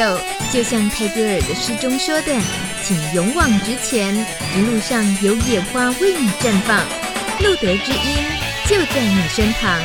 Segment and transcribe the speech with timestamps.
[0.00, 0.18] 友，
[0.50, 2.32] 就像泰戈尔的诗中说的，
[2.82, 4.14] 请勇往直前，
[4.56, 6.78] 一路上有野花为你绽放，
[7.40, 8.24] 路德之音
[8.66, 9.78] 就在你身旁。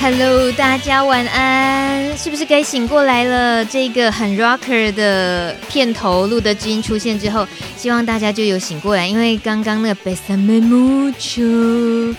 [0.00, 3.64] Hello，大家晚安，是不是该醒过来了？
[3.64, 7.46] 这个很 rocker 的片头，露德知音出现之后，
[7.82, 12.14] 希望大家就有醒过来，因为刚刚那个 Besame mucho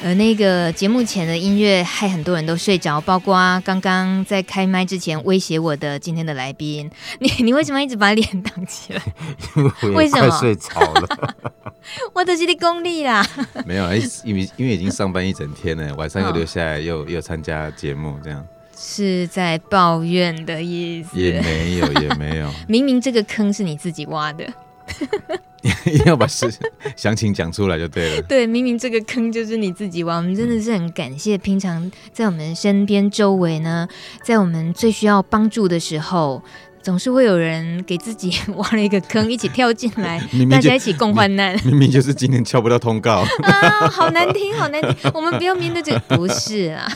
[0.00, 6.88] 呃，那个节目前的音乐害很多人都睡着，包括刚刚在开麦之前威胁我的今天的来宾。
[7.18, 9.02] 你你为什么一直把脸挡起来？
[9.92, 10.30] 为什么？
[10.38, 11.34] 睡着了。
[12.14, 13.26] 我都是你功力啦。
[13.66, 18.46] 没有，因为因为已经上班一整天了，晚上又留下来又又参加节目，这样
[18.78, 21.18] 是在抱怨的意思？
[21.18, 22.48] 也没有，也没有。
[22.68, 24.48] 明明这个坑是你自己挖的。
[25.84, 26.48] 一定要把事
[26.96, 28.22] 详情讲出来就对了。
[28.22, 31.36] 对，明明这个坑就是你自己挖，我们真的是很感谢。
[31.36, 33.88] 平常在我们身边周围呢，
[34.22, 36.42] 在我们最需要帮助的时候，
[36.88, 41.54] 总是会有人给自己 挖了一个坑，一起跳进来， 明明大家一起共患难。
[41.62, 45.10] 明明就是今天敲不到通告 啊，好难听，好难听。
[45.12, 46.90] 我们不要面对这个，不是啊。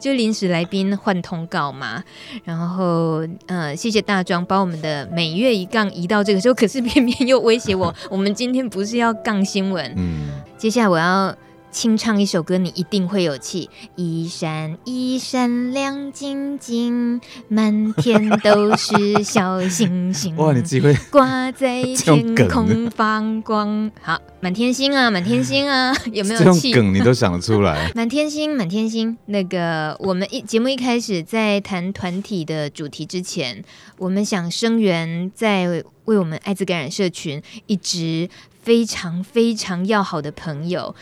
[0.00, 2.02] 就临时来宾换通告嘛，
[2.42, 10.26] 然后呃，谢谢大庄把我们的每月一杠移到这个时候，可是偏偏又威胁我，我们今天不是要杠新闻，嗯，
[10.58, 11.32] 接下来我要。
[11.76, 13.68] 清唱一首歌，你一定会有气。
[13.96, 20.34] 一闪一闪亮晶晶，满天都是小星星。
[20.40, 23.92] 哇，你自己会挂在天空放光。
[24.00, 26.72] 好，满天星啊，满天星啊， 有没有气？
[26.72, 27.92] 梗你都想得出来。
[27.94, 29.18] 满天星，满天星。
[29.26, 33.62] 那个，我们一节目一开始在谈团体的主题之前，
[33.98, 35.68] 我们想声援在
[36.06, 38.30] 为我们艾滋感染社群一直
[38.62, 40.94] 非常非常要好的朋友。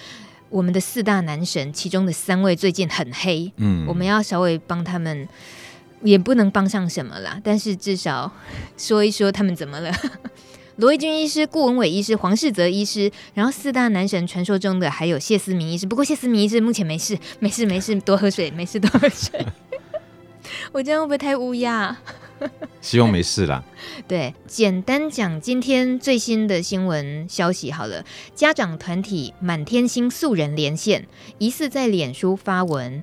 [0.54, 5.28] 我们的四大男神，其中的三位最近很黑，嗯，我们要稍微帮他们，
[6.02, 8.30] 也不能帮上什么啦，但是至少
[8.78, 9.92] 说一说他们怎么了。
[10.78, 19.44] 罗一军医师、顾文伟医师、黄世泽医师，然后四大男神传说中的还有谢思明医师，不过谢思明医师目前没事，没事，没事，多喝水，没事，多喝水。
[20.70, 21.96] 我这样会不会太乌鸦？
[22.80, 23.64] 希望没事啦。
[24.06, 28.04] 对，简单讲今天最新的新闻消息好了。
[28.34, 31.06] 家长团体满天星素人连线，
[31.38, 33.00] 疑似在脸书发文。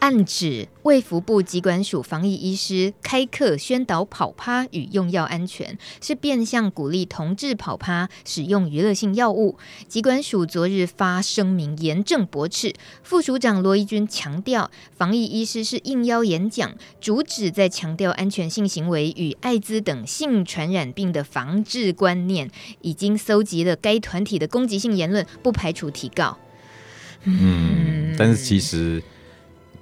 [0.00, 9.58] 暗指卫福部疾管署防疫医师开课宣导跑趴与用药安全，是变相鼓励同志跑趴使用娱乐性药物。
[9.88, 22.50] 疾管署昨日发声明严正驳斥，副署长罗一军强调，防疫医师是应邀演讲，主旨在强调安全性行为与艾滋等性传染病的防治观念，
[22.80, 26.38] 已经搜集了该团体的攻击性言论，不排除提告。
[27.24, 29.02] 嗯，但是其实。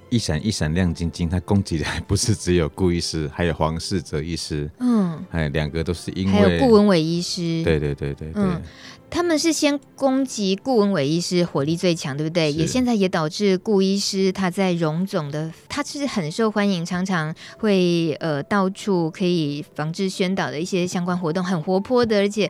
[0.09, 8.61] 一闪一闪亮晶晶，他攻击的还不是只有顾医师，还有黄世泽医师，嗯，还有两个都是因为还有顾文伟医师，对对对对对、嗯，
[9.09, 12.51] 他们是先攻击顾文伟医师火力最强，对不对？
[12.51, 22.49] 也现在也导致顾医师他在荣总的，他是很受欢迎，常常会呃到处可以防治宣导的一些相关活动，很活泼的，而且。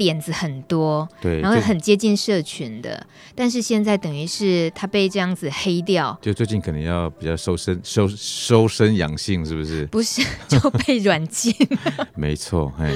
[0.00, 9.84] 点子很多，对，然后很接近社群的，但是现在等于是他被这样子黑掉，就最近可能要比较收身收收身养性，是不是？
[9.88, 11.54] 不是， 就被软禁。
[12.16, 12.90] 没错，哎。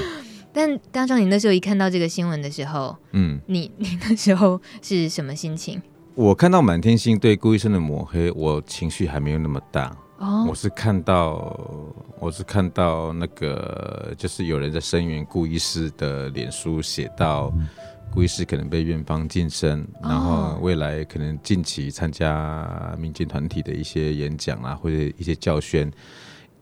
[0.51, 5.79] 但刚刚，你那时候一看到这个新闻的时候，嗯，你你那时候是什么心情？
[6.15, 9.95] 我看到满天星对顾医生的抹黑，我情绪还没有那么大。
[10.17, 11.59] 哦，我是看到，
[12.19, 17.53] 我是看到那个，就是有人在声援顾医师的脸书写到，
[18.13, 25.91] 顾医师可能被院方晋升，然后未来可能近期参加民间团体的一些演讲啊，或者一些教宣，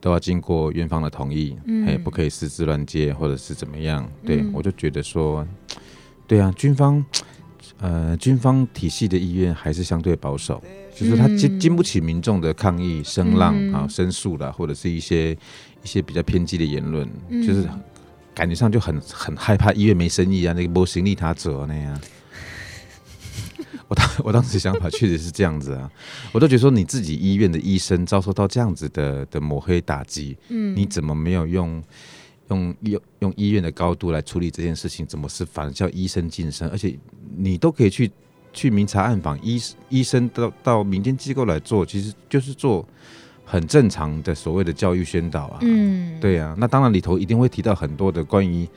[0.02, 4.10] 都要经过院方的同意，嗯，也不可以私自乱接或者是怎么样。
[4.26, 5.48] 对，嗯，我就觉得说，
[6.28, 7.06] 对啊，军方。
[7.80, 10.62] 呃，军方体系的医院还是相对保守，
[10.96, 15.32] 就是他经经不起民众的抗议声浪啊、申诉啦，或者是一些
[15.84, 17.68] 一些比较偏激的言论，嗯，就是
[18.34, 22.00] 感觉上就很很害怕医院没生意啊，那个没生意他者那样。
[23.88, 25.92] 我当我当时想法确实是这样子啊，
[26.32, 31.84] 我都觉得说你自己医院的医生遭受到这样子的的抹黑打击，嗯，你怎么没有用？
[32.50, 36.70] 用用用医院的高度来处理这件事情，怎么是反而叫医生晋升？
[36.70, 36.96] 而且
[37.36, 38.12] 你都可以去
[38.54, 42.86] 去明察暗访，医医生到到民间机构来做，其实就是做
[43.44, 45.58] 很正常的所谓的教育宣导啊。
[45.62, 46.56] 嗯，对啊。
[46.58, 48.68] 那当然里头一定会提到很多的关于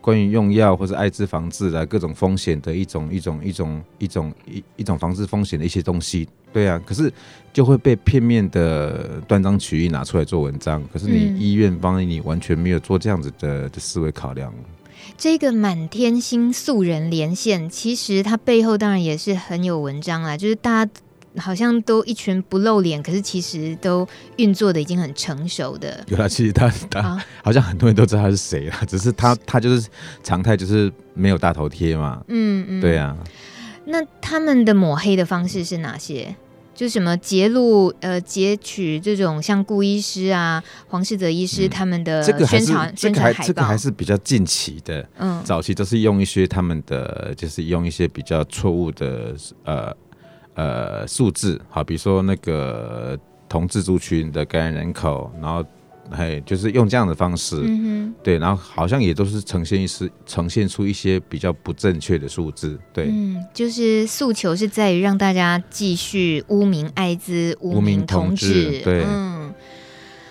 [0.00, 7.12] 关于用药或者艾滋防治啊各种风险的一种一种一种一种一一种防治风险的一些东西，对啊，可是
[7.52, 14.52] 就会被片面的断章取义拿出来做文章，可是你医院方你完全没有做这样子的的思维考量。
[15.16, 20.92] 这个满天星素人连线，其实它背后当然也是很有文章啦，就是大家
[21.36, 24.06] 好像都一群不露脸，可是其实都
[24.36, 26.04] 运作的已经很成熟的。
[26.08, 29.88] 有啦，其实他他、啊、好像很多人都知道他是谁啦，只是他他就是
[30.22, 32.22] 常态，就是没有大头贴嘛。
[32.28, 33.16] 嗯嗯，对啊。
[33.86, 36.34] 那他们的抹黑的方式是哪些？
[36.74, 45.08] 就什么截录呃截取这种像顾医师啊、黄世泽医师他们的宣传、嗯、宣传海报，这个还是比较近期的。
[45.18, 49.34] 嗯，早期都是用一些他们的，就是用一些比较错误的
[49.64, 49.96] 呃
[50.54, 53.18] 呃数字，好，比如说那个
[53.48, 55.64] 同自族群的感染人口，然后。
[56.10, 69.52] 嘿，就是用这样的方式，嗯，对，然后好像也都是呈现一些呈现出一些比较不正确的数字，对，嗯，就是诉求是在于让大家继续污名艾滋、污名同志，对，嗯，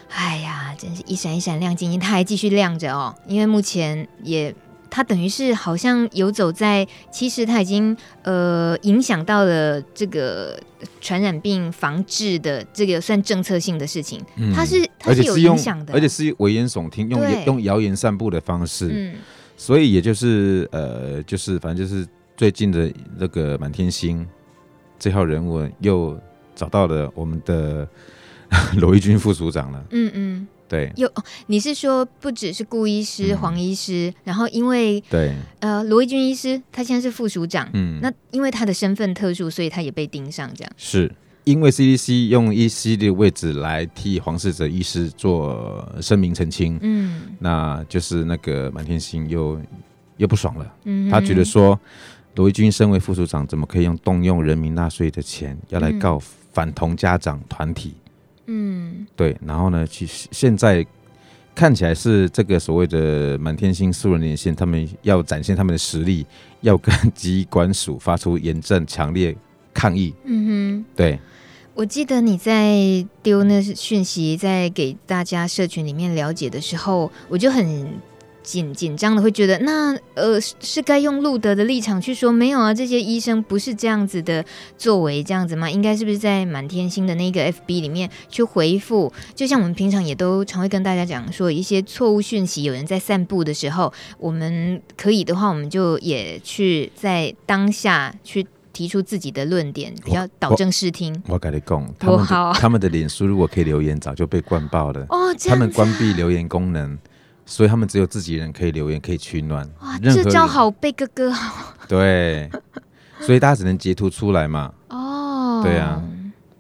[0.10, 4.54] 哎呀，真是一闪一闪亮晶晶，它还继续亮着哦，因为目前也。
[4.96, 10.56] 它等于是好像游走在，其实他已经呃影响到了这个
[11.02, 19.16] 传染病防治的这个算政策性的事情，嗯、他是他是有影响的，而且是危言耸听，用用谣言散布的方式，嗯、
[19.58, 22.08] 所以也就是呃就是反正就是
[22.38, 24.24] 最近的那个满天星
[25.00, 26.16] 这号人物又
[26.54, 27.88] 找到了我们的
[28.78, 30.48] 罗一军副署长了，嗯嗯。
[30.74, 31.08] 对，有
[31.46, 35.36] 你是说不只是顾医师、黄医师，嗯、然后因为对。
[35.60, 40.74] 呃罗一钧医师他现在是副署长，嗯，那因为他的身份特殊，所以他也被盯上，这样。
[40.78, 49.62] 是因为 CDC 用 EC 的位置来替黄世泽医师做声明澄清，嗯，那就是那个满天星又
[50.18, 51.80] 又不爽了，嗯，他觉得说
[52.36, 56.20] 罗一军身为副署长，怎么可以用动用人民纳税的钱要来告
[56.52, 57.94] 反同家长团体？
[57.96, 58.03] 嗯，
[59.16, 60.86] 对，然后呢，其实现在
[61.56, 66.26] 看起来是这个所谓的满天星素人连线，他们要展现他们的实力，
[66.62, 69.36] 要跟机关署发出严正强烈
[69.74, 70.14] 抗议。
[70.26, 71.20] 嗯哼，对，
[71.74, 77.88] 我记得你在丢那讯息，在给大家社群里面了解的时候，我就很。
[78.44, 84.44] 紧紧张的会觉得，那呃是该用路德的立场去说，没有啊，这些医生不是这样子的
[84.78, 85.72] 作为，这样子吗？
[85.72, 89.12] 应该是不是在满天星的那个 FB 里面去回复？
[89.34, 101.24] 就像我们平常也都常会跟大家讲说，一些错误讯息有人在散布的时候，我们可以的话，我们就也去在当下去提出自己的论点，比较导正视听。
[101.28, 105.06] 我跟你讲，他们的他们的脸书如果可以留言，早就被灌爆了。
[105.10, 106.98] 哦，他们关闭留言功能。
[107.46, 109.70] 所以他们只有自己人可以留言，可以取暖。
[109.82, 111.34] 哇，这叫好贝哥哥。
[111.88, 112.50] 对，
[113.20, 114.74] 所以大家只能截图出来嘛。
[114.88, 116.02] 哦，对啊。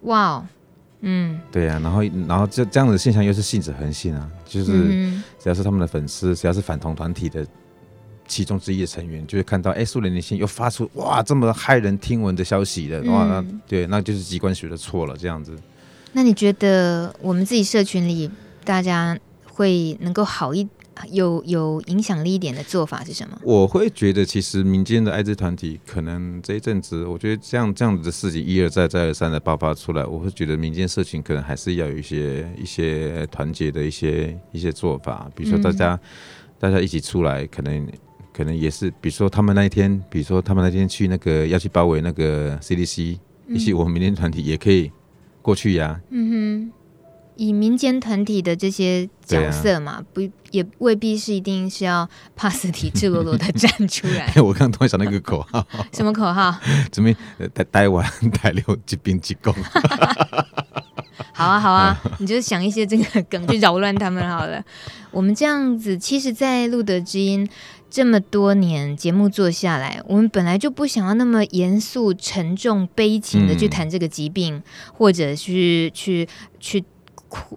[0.01, 0.45] 哇，
[0.99, 1.79] 嗯，对啊。
[1.81, 4.73] 然后，然后这这样的现象又是信者恒信啊，就是
[5.39, 7.47] 只要是他们的粉丝，只要是反同团体的
[8.27, 15.55] 其中之一的成员，就会看到，哎，苏联连线又发出哇这么骇人听闻的消息的，哇，那对，那就是机关学的错了，这样子。
[16.11, 18.29] 那你觉得我们自己社群里
[18.65, 19.17] 大家？
[19.53, 20.67] 会能够好一
[21.11, 23.37] 有有影响力一点的做法是什么？
[23.43, 35.99] 我会觉得，其实民间的艾滋团体可能这一阵子，我觉得这样这样子的事情一而再再而三的爆发出来，我会觉得民间社群可能还是要有一些一些团结的一些一些做法，比如说大家、嗯、
[36.59, 37.87] 大家一起出来，可能
[38.31, 43.17] 可能也是，比如说他们那一天，比如说他们那天去那个要去包围那个 CDC，
[43.49, 44.91] 一起我们民间团体也可以
[45.41, 45.99] 过去呀。
[46.11, 46.71] 嗯哼。
[47.35, 50.21] 以民间团体的这些角色嘛，啊、不
[50.51, 54.31] 也未必是一定是要帕斯提赤裸裸的站出来。
[54.41, 56.55] 我刚刚突然想到一个口号， 什么口号？
[56.91, 57.15] 准备
[57.53, 59.53] 台台湾台六疾病机构。
[61.31, 64.63] 好啊，好啊，你就想一些这个梗，去扰乱他们好了。
[65.11, 67.47] 我们这样子，其实，在路德之音
[67.89, 74.63] 这么多年节目做下来，我们本来就不想要那么严肃、沉重、悲情的去谈这个疾病，嗯、
[74.93, 76.27] 或者是去
[76.59, 76.83] 去。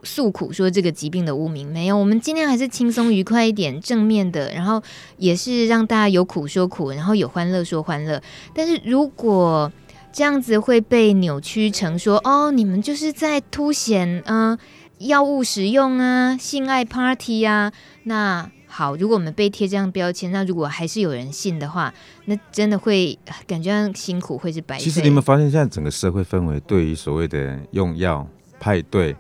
[0.02, 4.82] 诉苦说这个疾病的污名没有，我们今天还是轻松愉快一点，正面的，然后
[5.18, 8.22] 也是让大家有苦说苦，然后有欢乐说欢乐。
[8.54, 9.70] 但是如果
[10.12, 14.56] 这样子会被扭曲成说哦，你们就是在凸显嗯
[14.98, 17.70] 药物使用啊、性爱 party 啊，
[18.04, 21.92] 那好，如果我们被贴这样标签，那如果还是有人信的话，
[22.24, 24.78] 那真的会感觉很辛苦会是白。
[24.78, 28.26] 其实你们发现现在整个社会氛围对于所谓的用药
[28.58, 29.14] 派对。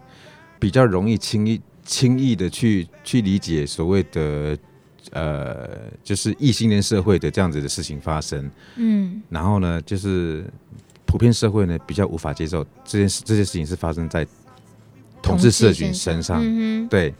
[0.58, 4.58] 比较容易轻易轻易的去去理解所谓的
[5.12, 5.70] 呃，
[6.02, 10.44] 就是异性恋社会的这样子的事情发生，嗯，然后呢，就是
[11.04, 14.26] 普遍社会呢比较无法接受这件事，这件事情是发生在
[15.22, 17.14] 同志社群身上，嗯、对，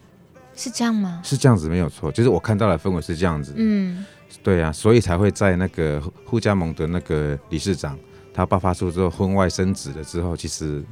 [0.56, 1.20] 是这样吗？
[1.22, 4.04] 是这样子没有错，就是我看到的氛围是这样子，嗯，
[4.42, 7.96] 对啊，所以才会在那个护家盟的那个理事长
[8.34, 10.84] 他爆发出之后婚外生子了之后，其实。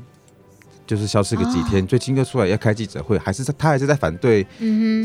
[0.86, 4.46] 就是消失个几天，哦、最近又出来要开记者会，还是他还是在反对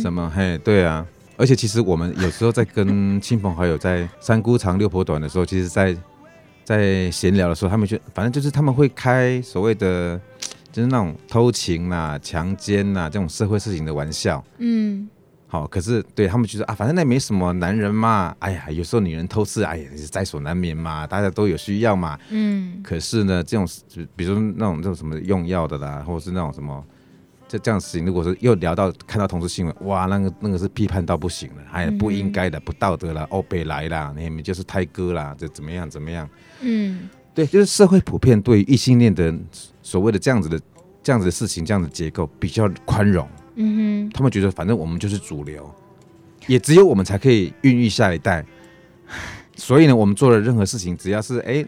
[0.02, 0.24] 什么？
[0.24, 1.06] 嗯、嘿，对啊，
[1.38, 5.96] 而且其实我们有时候在跟 亲朋好友在三姑长六婆短的时候，其实在
[6.64, 10.20] 在闲聊的时候，他们就反正就是他们会开所谓的
[10.72, 15.08] 就是那种偷情啊、强奸啊这种社会事情的玩笑，嗯。
[15.52, 22.16] 好，可是对他们觉得啊，反正那没什么，男人嘛，哎呀，有时候女人偷吃，哎呀，在所难免嘛，大家都有需要嘛。
[22.30, 22.80] 嗯。
[22.84, 26.86] 可是呢，这种就比如说那种这种什么用药的啦，或者是那种什么，
[27.48, 36.30] 这这样的事情，如果是又聊到看到同事新闻，哇，那个那个是批判到不行了，哎，不应该的，不道德了，欧北来啦，你们就是胎哥啦，这怎么样怎么样？
[36.62, 37.10] 嗯。
[37.34, 39.34] 对，就是社会普遍对异性恋的
[39.82, 40.60] 所谓的这样子的
[41.02, 43.28] 这样子的事情，这样的结构比较宽容。
[43.62, 45.70] 嗯哼，他们觉得反正我们就是主流，
[46.48, 48.46] 也只有我们才可以孕育下一代，
[49.58, 51.68] 所以呢，我们做的任何事情，只要是哎、欸，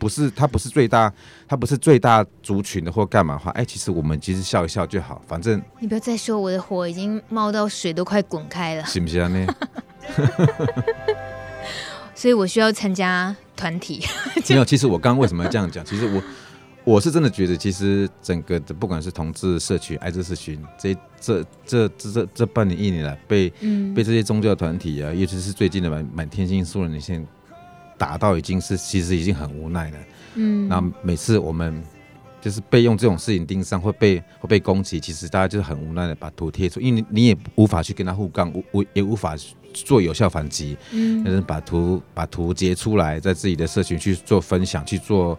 [0.00, 1.12] 不是他不是最大，
[1.46, 9.28] 他不是最大族群的或干嘛的话，哎、欸，其实我们其实笑一笑就好，反正你不要再说我的火已经冒到水都快滚开了，行不行啊？
[9.28, 9.46] 呢，
[12.16, 14.04] 所以我需要参加团体。
[14.50, 15.84] 没有，其实我刚刚为什么要这样讲？
[15.84, 16.20] 其实我。
[16.84, 27.24] 我是真的觉得，其实整个的不管是同志社群、艾滋社群，这这这这这这半年一年来被、嗯、被这些宗教团体啊，尤其是最近的满满天星素人连线
[27.96, 29.96] 打到已经是其实已经很无奈了。
[30.34, 31.80] 嗯，那每次我们
[32.40, 39.36] 就是被用这种事情盯上，会被会被攻击，其实大家就是很无奈的把图贴出，因为你也无法去跟他互杠，无无也无法
[39.72, 40.76] 做有效反击。
[40.90, 45.38] 嗯，但是把图把图截出来，在自己的社群去做分享，去做。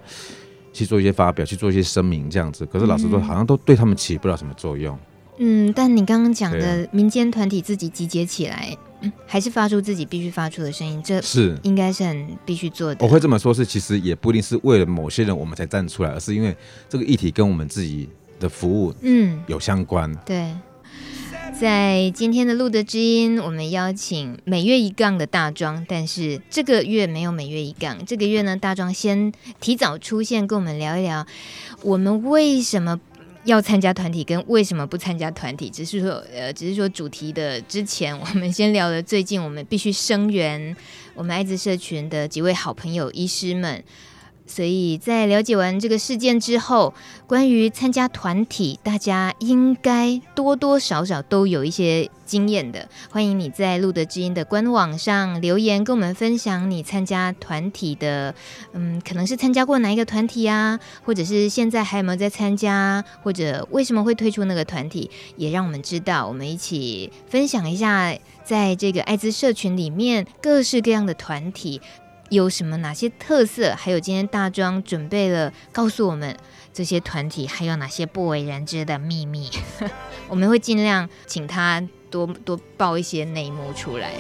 [0.74, 2.66] 去做一些发表，去做一些声明，这样子。
[2.66, 4.98] 可是老实说，好像都对他们起不了什么作用。
[5.38, 13.06] 嗯，但你刚刚讲的民间团体自己集结起来，嗯， 还是发出自己必须发出的声音，这是应该是很必须做的。
[13.06, 16.56] 我会这么说，是其实也不一定是为了某些人我们才站出来，而是因为
[16.90, 20.12] 这个议题跟我们自己的服务嗯有相关。
[20.12, 20.52] 嗯，对。
[21.52, 28.06] 在今天的路德知音，我们邀请每月一杠的大庄，但是这个月没有每月一杠。
[28.06, 31.26] 这个月呢，大庄先提早出现，跟我们聊一聊，
[31.82, 33.00] 我们为什么
[33.46, 35.70] 要参加团体，跟为什么不参加团体。
[35.70, 40.76] 只是说，呃，只是说主题的之前，我们先聊了最近我们必须声援
[41.14, 43.84] 我们艾滋社群的几位好朋友医师们。
[44.46, 46.94] 所以在了解完这个事件之后，
[47.26, 52.88] 关于参加团体，大家应该多多少少都有一些经验的。
[53.10, 58.36] 欢迎你在路德之音的官网上留言，跟我们分享你参加团体的，
[58.74, 66.28] 嗯，可能是参加过哪一个团体啊，或者是现在还有没有在参加，或者为什么会退出那个团体，也让我们知道。
[66.28, 71.82] 我们一起分享一下，在这个艾滋社群里面各式各样的团体。
[72.30, 73.76] 有什么哪些特色？
[73.76, 76.36] 还有今天大庄准备了告诉我们
[76.74, 79.50] 这些团体还有哪些不为人知的秘密，
[80.30, 84.12] 我们会尽量请他多多爆一些内幕出来。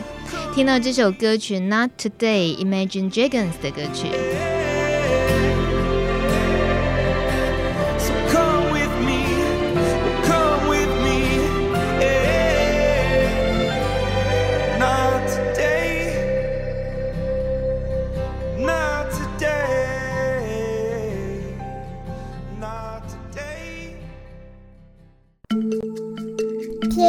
[0.53, 4.52] 听到这首歌曲《Not Today》，Imagine Dragons 的歌曲。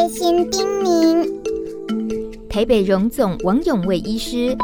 [0.05, 1.27] 贴心叮咛，
[2.51, 4.55] 台北荣总王永卫医师。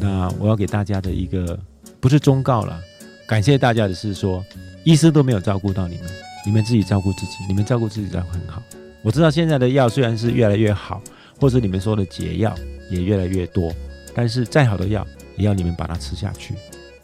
[0.00, 1.58] 那我要给大家的一个
[1.98, 2.80] 不是忠告了，
[3.26, 4.44] 感谢大家的是说，
[4.84, 6.04] 医师都没有照顾到你们，
[6.46, 8.62] 你们自己照顾自己，你们照顾自己照顾很好。
[9.02, 11.02] 我知道现在的药虽然是越来越好，
[11.40, 12.54] 或者你们说的解药
[12.92, 13.74] 也越来越多，
[14.14, 15.04] 但是再好的药
[15.36, 16.54] 也要你们把它吃下去。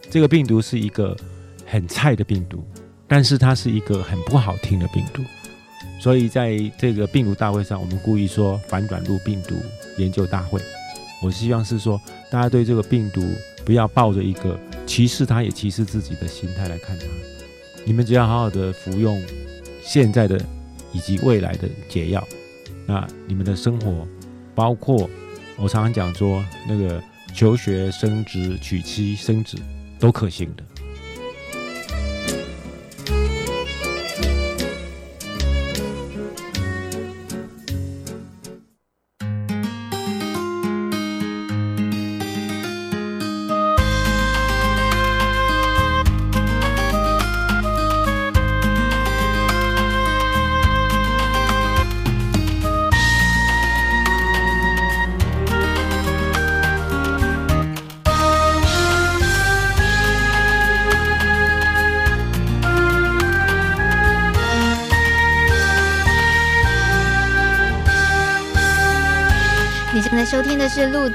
[0.08, 1.16] 这个病毒是一个
[1.66, 2.64] 很菜的病毒。
[3.08, 5.22] 但是它是一个很不好听的病毒，
[5.98, 9.56] 所以在这个病毒大会上，我们故意说反转录病毒
[9.96, 10.60] 研究大会。
[11.22, 12.00] 我希望是说，
[12.30, 13.22] 大家对这个病毒
[13.64, 17.06] 不要抱着一个歧视它也歧视自己的心态来看它。
[17.84, 19.20] 你们只要好好的服用
[19.82, 20.38] 现在的
[20.92, 22.22] 以及未来的解药，
[22.86, 24.06] 那你们的生活，
[24.54, 25.08] 包括
[25.56, 27.02] 我常常讲说那个
[27.34, 29.56] 求学、升职、娶妻、生子，
[29.98, 30.62] 都可行的。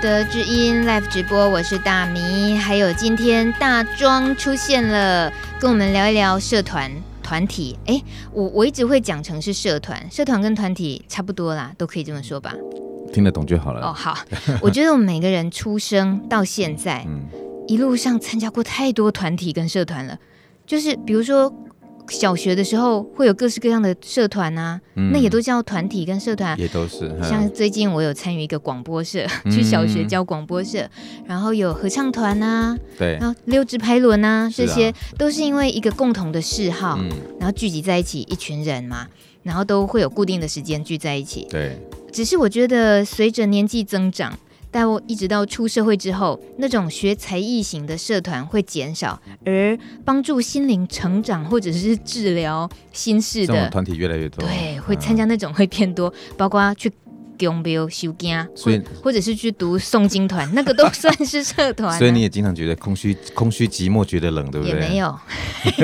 [0.03, 2.57] 德之音》Live 直播，我是大米。
[2.57, 6.91] 还有今天大庄出现了，跟我们聊一聊社团
[7.24, 7.79] 团体。
[7.86, 12.53] 哎，我我一直会讲成是社团，社团跟团体差不多啦，都可以这么说吧。
[13.13, 13.79] 听得懂就好了。
[13.79, 14.17] 哦，好。
[14.60, 17.22] 我觉得我们每个人出生到现在，嗯，
[17.69, 20.19] 一路上参加过太多团体跟社团了，
[20.67, 21.50] 就是比如说。
[22.10, 27.12] 小学的时候会有各式各样的社团啊，嗯、那也都叫团体跟社团，也都是。
[27.24, 30.88] 像最近我有参与一个广播社，嗯、去小学教广播社，
[31.25, 39.07] 然后有合唱团啊，对，然后溜直排轮啊，这些都是因为一个共同的嗜好，嗯、然后聚集在一起一群人嘛，
[39.41, 41.48] 然后都会有固定的时间聚在一起。
[41.50, 41.77] 对，
[42.12, 44.38] 只是我觉得随着年纪增长。
[44.73, 54.43] 但我一直到出社会之后，那种学才艺型的社团会减少，而帮助心灵成长或者是治疗心事的团体越来越多。
[54.43, 56.91] 对，会参加那种会偏多，嗯、包括去。
[57.39, 61.97] 用不用修经，所以或者是去读诵经团， 那个都算是社团。
[61.97, 64.73] 所以你也经常觉得空虚、空虚、寂寞，觉得冷，对不对？
[64.73, 65.19] 也没有，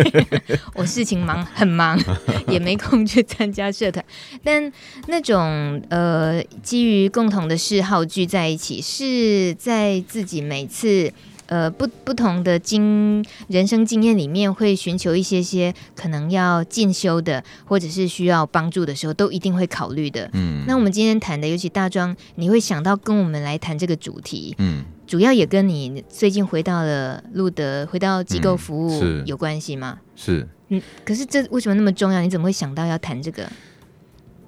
[0.75, 1.99] 我事情忙，很忙，
[2.47, 4.03] 也没空去参加社团。
[4.43, 4.71] 但
[5.07, 11.11] 那种呃，基于共同的嗜好聚在一起，是在自己每次。
[11.49, 20.29] 呃，不不同的经人生经验里面，会寻求一些些可能要进修的，或者是需要帮助的时候，都一定会考虑的。
[20.33, 29.97] 嗯，那我们今天谈的，尤其大庄，你会想到跟我们来谈这个主题，嗯，主要也跟你最近回到了路德，回到机构服务有关系吗？
[30.15, 32.21] 是，嗯，可是这为什么那么重要？
[32.21, 33.49] 你怎么会想到要谈这个？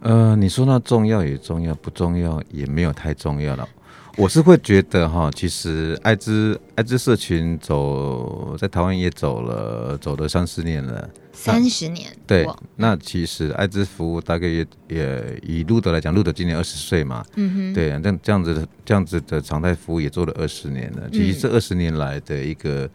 [0.02, 3.68] 呃，你说那重要也重要，不重要也没有太重要了。
[4.17, 12.12] 我是会觉得哈，其实艾滋艾滋社群走在台湾也走了，走了三十年了，三十年。
[12.28, 12.45] 对，
[12.76, 21.10] 那其实艾滋服务大概也也以路德来讲，路德今年二十岁嘛，嗯哼，对，这样这样子的这样子的常态服务也做了二十年了。
[21.10, 22.89] 其实这二十年来的一个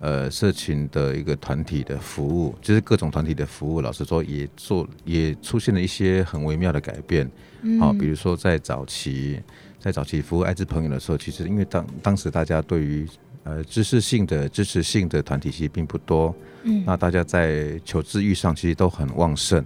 [0.00, 7.30] 呃社群的一个团体的服务，就是各种团体的服务，老实说也做也出现了一些很微妙的改变。
[7.78, 9.40] 好，比如说在早期。
[9.86, 13.08] 在早期服务艾滋朋友的时候，其实因为当当时大家对于
[13.44, 19.64] 呃知识性的支持性的团体其实并不多，嗯，那大家在求知欲上其实都很旺盛，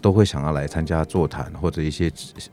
[0.00, 2.10] 都会想要来参加座谈或者一些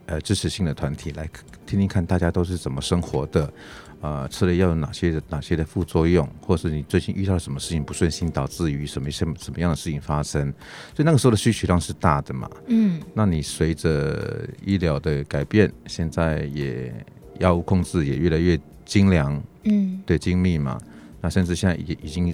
[0.07, 1.25] 呃支持性的团体来
[1.69, 3.53] 听听看大家都是怎么生活的。
[4.01, 10.49] 呃，吃了药有哪些的哪些的副作用，或是你最近遇到了什么事情不顺心，导致于什么什么什么样的事情发生？
[10.95, 12.49] 所以那个时候的需求量是大的嘛。
[12.67, 16.93] 嗯，那你随着医疗的改变，现在也
[17.39, 20.79] 药物控制也越来越精良，嗯，对，精密嘛。
[21.19, 22.33] 那甚至现在已已经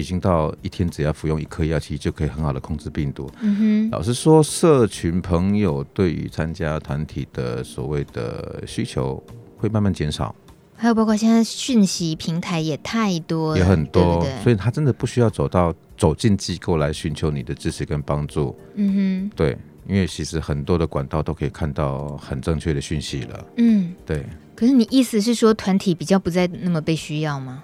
[0.00, 3.30] 已经到一天只要服用一颗药，其实就可以很好的控制病毒。
[3.40, 9.22] 嗯哼，老实说，社群朋友对于参加团体的所谓的需求
[9.56, 10.34] 会慢慢减少。
[10.78, 18.54] 还有包括现在讯息平台也太多了，也很多，对对，所以他真的不需要走到走进机构来寻求你的支持跟帮助。
[18.74, 19.56] 嗯哼，对，
[19.88, 23.46] 因为其实很多的管道都可以看到很正确的讯息了。
[23.56, 24.24] 嗯，对。
[24.54, 27.62] 可是你意思是说团体比较不再那么被需要吗？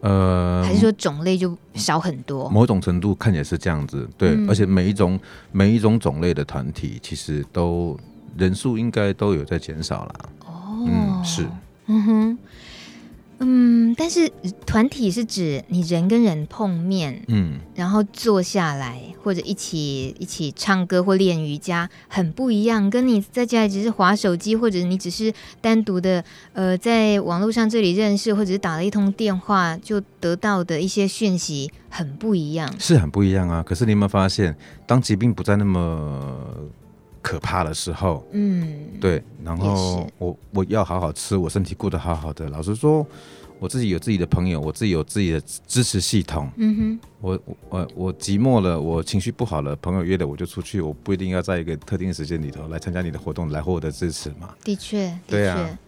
[0.00, 2.48] 呃，还是说种类就少很多？
[2.48, 4.30] 某种程度看起来是这样子，对。
[4.30, 5.18] 嗯、而且每一种
[5.52, 7.98] 每一种种类的团体，其实都
[8.36, 10.14] 人数应该都有在减少了。
[10.46, 11.46] 哦，嗯，是。
[11.86, 12.38] 嗯哼，
[13.42, 14.30] 嗯，但是
[14.66, 22.90] 团体是指你人跟人碰面，嗯，然后坐下来或者一起一起唱歌或练瑜伽，很不一样。
[22.90, 26.22] 跟你在家里只是划手机，或者你只是单独的
[26.52, 33.62] 呃在网络上这里认识，或者是打了一通电话就得到的一些讯息，很不一样，是很不一样啊。
[33.62, 34.54] 可是你有没有发现，
[34.86, 36.46] 当疾病不再那么
[37.22, 42.48] 可怕的时候，嗯，对，然后我我要好好吃，我身体过得好好的。
[42.48, 43.06] 老实说，
[43.58, 46.50] 我自己有自己的朋友，我自己有自己的支持系统。
[46.56, 54.54] 嗯哼，我我我寂寞了，我情绪不好了，朋友约了我就出去，我不一定要在一个特定的时间里头来参加你的活动来获得支持嘛。
[54.64, 55.78] 的确，的确，对啊。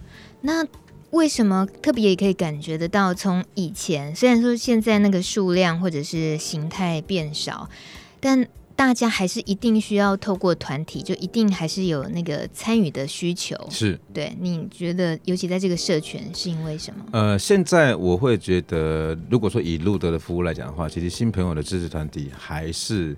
[0.42, 0.66] 那
[1.12, 7.68] 为什么特别也可以感觉得到，从以前虽然说现在那个数量或者是形态变少，
[8.20, 8.46] 但
[8.82, 13.56] 大家还是一定需要透过团体，就一定还是有那个参与的需求。
[13.70, 17.04] 是，对，你觉得，尤其在这个社群，是因为什么？
[17.12, 23.16] 呃，现在我会觉得，如果说以路德的服务来讲的话，其实新朋友的支持团体还是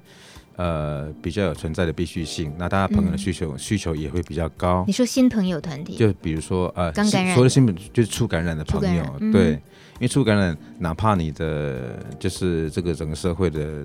[0.57, 2.53] 呃比较有存在的必须性。
[2.59, 4.85] 那大家朋友的需求、嗯、需求也会比较高。
[4.87, 13.83] 你说新朋友团体，就比如说呃，刚感染，除了新朋就是初感染的朋友，嗯、对，因为初感染，哪怕你的就是这个整个社会的。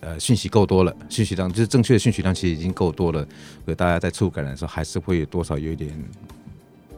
[0.00, 3.26] 呃，讯息够多了，讯息量就是正确的讯息量，其实已经够多了。
[3.64, 5.90] 所以大家在触感染的时候，还是会有多少有一点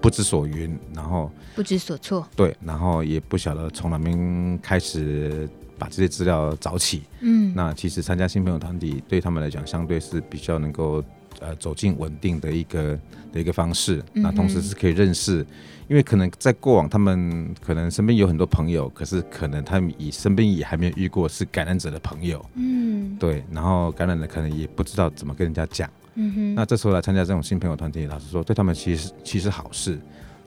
[0.00, 5.48] 不知所云，然后不知所措，对，然后也不晓得从哪边开始
[5.78, 7.02] 把这些资料找起。
[7.20, 11.04] 嗯，那其实参加新朋友团体对他们来讲，相对是比较能够
[11.38, 12.98] 呃走进稳定的一个
[13.32, 14.02] 的一个方式。
[14.14, 15.44] 嗯、那同时是可以认识，
[15.90, 22.40] 因为可能在过往他们可能身边有很多朋友，可是可能他们以身边也还没有遇过是感染者的朋友。
[22.54, 25.90] 嗯，对，然后感染的可能也不知道怎么跟人家讲。
[26.14, 29.98] 嗯哼，那这时候来参加这种新朋友团体，老实说，对他们其实其实好事。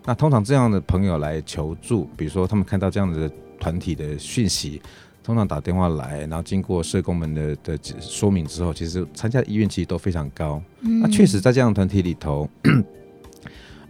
[0.06, 3.30] 那通常这样的朋友来求助，比如说他们看到这样的
[3.60, 4.82] 团体的讯息，
[5.22, 10.64] 通常打电话来，然后经过社工们的的说明之后，其实参加的意愿其实都非常高。
[10.80, 12.50] 嗯，那确实在这样的团体里头，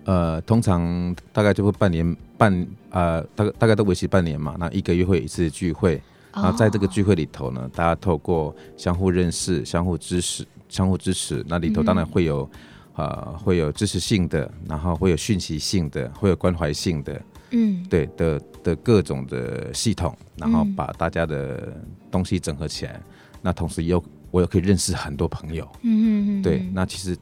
[0.05, 6.01] 呃，通常大概就会半年半呃，大概大概都为期半年嘛，那一个月会有一次聚会，
[6.33, 10.45] 然后在这个聚会里头呢，大家透过相互认识、相互支持。
[10.69, 12.49] 相互支持，那里头当然会有，
[12.95, 21.71] 嗯、呃，会有支持性的，然后会有讯息性的，会有关怀性的，嗯，对的的各种的系统，然后把大家的
[22.09, 27.15] 东西整合起来，嗯、那同时又我也可以认识很多朋友，嗯嗯嗯，对，那其实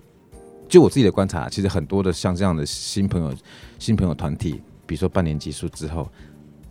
[0.72, 3.36] 就我自己的观察，其实很多的像这样的新朋友、
[3.78, 6.10] 新朋友团体，比如说半年结束之后，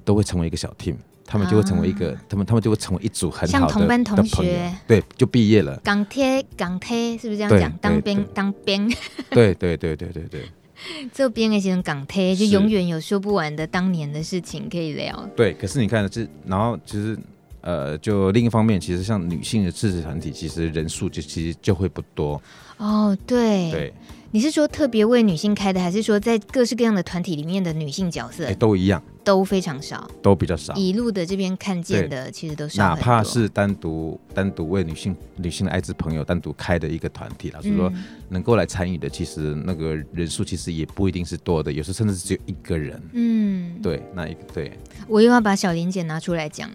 [0.06, 0.96] 都会成为一个小 team。
[1.26, 5.76] 他们就会成为一个，啊、他们他们就会成为一组很好的像同班同学，对，就毕业了。
[5.84, 7.70] 港铁港铁是不是这样讲？
[7.76, 8.92] 当兵当兵。
[9.30, 10.44] 对对对对对对。
[11.12, 15.28] 这边那些港铁就永远有说不完的当年的事情可以聊。
[15.36, 17.16] 对，可是你看，这然后其实
[17.60, 22.40] 呃，就另一方面，其实像女性的支持团体，其实人数就其实就会不多。
[22.78, 23.70] 哦，对。
[23.70, 23.94] 对。
[24.32, 28.46] 你是说特别为女性开的，还是说在各式各样的团体里面的女性角色？
[28.46, 29.02] 哎都一样。
[29.30, 30.74] 都非常少，都比较少。
[30.74, 32.78] 一路的这边看见的，其实都是。
[32.78, 37.92] 哪怕是单独单独为女性女性的艾滋朋友单独开的一个团体，老实说，
[38.28, 43.00] 能够来参与的，其实那个人数其实也不一定是多的，有时候甚至是只有一个人。
[43.12, 44.72] 嗯，对，那一个对。
[45.06, 46.68] 我又要把小林姐拿出来讲。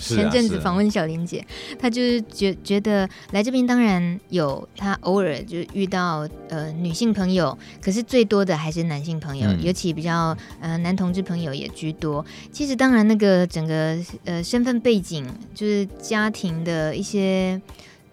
[0.00, 1.46] 前阵子访问小林姐，
[1.78, 17.60] 她就是觉觉得来这边当然有，她偶尔就遇到呃女性朋友，可是最多的还是男性朋友，尤其比较呃男同志朋友也居多，其实当然那个整个呃身份背景，就是家庭的一些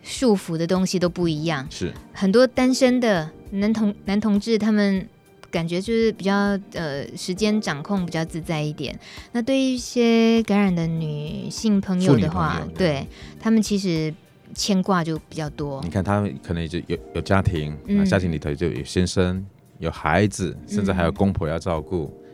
[0.03, 1.65] 束缚的东西都不一样。
[1.71, 5.07] 是很多单身的男同男同志，他们
[5.49, 6.33] 感觉就是比较
[6.73, 8.97] 呃时间掌控比较自在一点。
[9.31, 13.07] 那对于一些感染的女性朋友的话，对
[13.39, 14.13] 他们其实
[14.53, 15.81] 牵挂就比较多。
[15.83, 19.45] 你看他们可能就有有家庭，嗯、家庭里头就有先生、
[19.79, 22.05] 有孩子，甚至还有公婆要照顾。
[22.05, 22.26] 嗯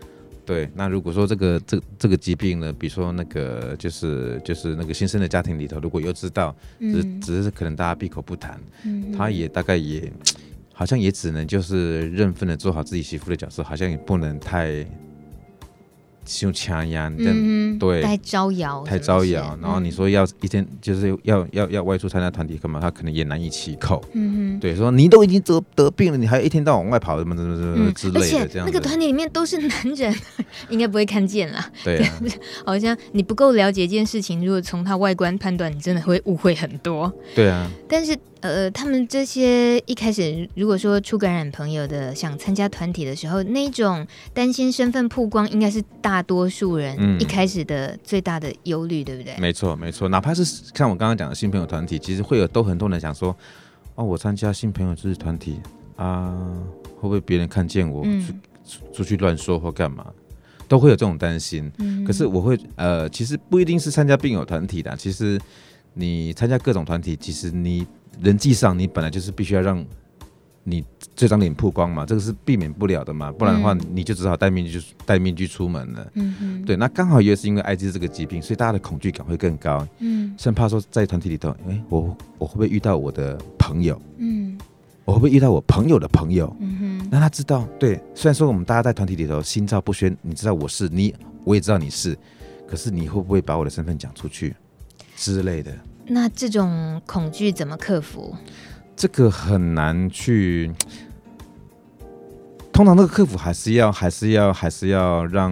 [0.45, 10.12] 对，那如果说这个这这个疾病呢，比如说那个就是就是那个新生的家庭里头，如果又知道，只、嗯、只是可能大家闭口不谈，嗯、他也大概也
[10.73, 14.86] 好像也只能就是认份的做好自己媳妇的角色，好像也不能太。
[16.25, 19.57] 就强压，嗯，对，太招摇，太招摇。
[19.62, 22.79] 然后你说要一天就是要要要外出参加团体干嘛？
[22.79, 24.03] 他可能也难以启口。
[24.13, 30.15] 嗯哼，对，说你都已经得得病了，你还一天到晚往外跑什么什么什么之类的那个团体里面都是男人，
[30.69, 31.69] 应该不会看见啦。
[31.83, 32.13] 对啊，
[32.65, 37.12] 好像你不够了解一件事情，如果从他外观判断，你真的会误会很多。
[37.36, 38.17] 对啊，但是。
[38.43, 49.38] 呃，他们这些一开始如果说初感染朋友的想参加团体的时候，那种担心身份曝光，应该是大多数人一开始的最大的忧虑，嗯、对不对？
[49.38, 50.10] 没错，没错。
[50.10, 53.34] 哪怕是像我刚刚讲的新朋友团体，其实会有都很多人想说，
[53.95, 55.62] 哦，我参加新朋友就是团体
[55.95, 56.38] 啊，
[56.97, 58.41] 会不会别人看见我出、嗯、
[58.91, 60.06] 出去乱说或干嘛，
[60.67, 61.71] 都会有这种担心。
[61.77, 65.39] 嗯、可是我会呃，其实不一定是参加病友团体的，其实
[65.93, 67.88] 你参加各种团体，其实你。
[68.21, 69.84] 人际上，你本来就是必须要让
[70.63, 76.12] 你这张脸曝光嘛，这个是避免不了的嘛，不然的话，你就只好戴面具戴面具出门了。
[76.13, 79.86] 嗯嗯对，那刚好也是因为艾滋这个疾病，所以大家的恐惧感会更高。
[79.99, 84.02] 嗯，生怕说在团体里头，哎、欸，我我会不会遇到我的朋友？
[84.17, 84.58] 嗯，
[85.04, 86.56] 我会不会遇到我朋友的朋友？
[86.62, 92.17] 嗯哼，让他知道，对，虽然说我们大家在团体里头心照不宣，你知道我是你，我也知道你是，
[92.65, 94.56] 可是你会不会把我的身份讲出去
[95.17, 95.78] 之类的？
[96.08, 98.36] 那这种恐惧怎么克服？
[98.96, 100.72] 这个很难去。
[102.72, 105.52] 通常那个克服还是要，还是要，还是要让，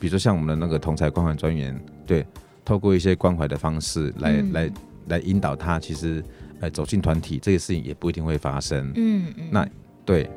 [0.00, 2.26] 比如说像我们的那个同才关怀专员，对，
[2.64, 4.70] 透过一些关怀的方式来、嗯、来
[5.08, 6.24] 来引导他，其实
[6.60, 8.90] 呃走进团体这个事情也不一定会发生。
[8.96, 9.48] 嗯嗯。
[9.50, 9.68] 那
[10.04, 10.28] 对，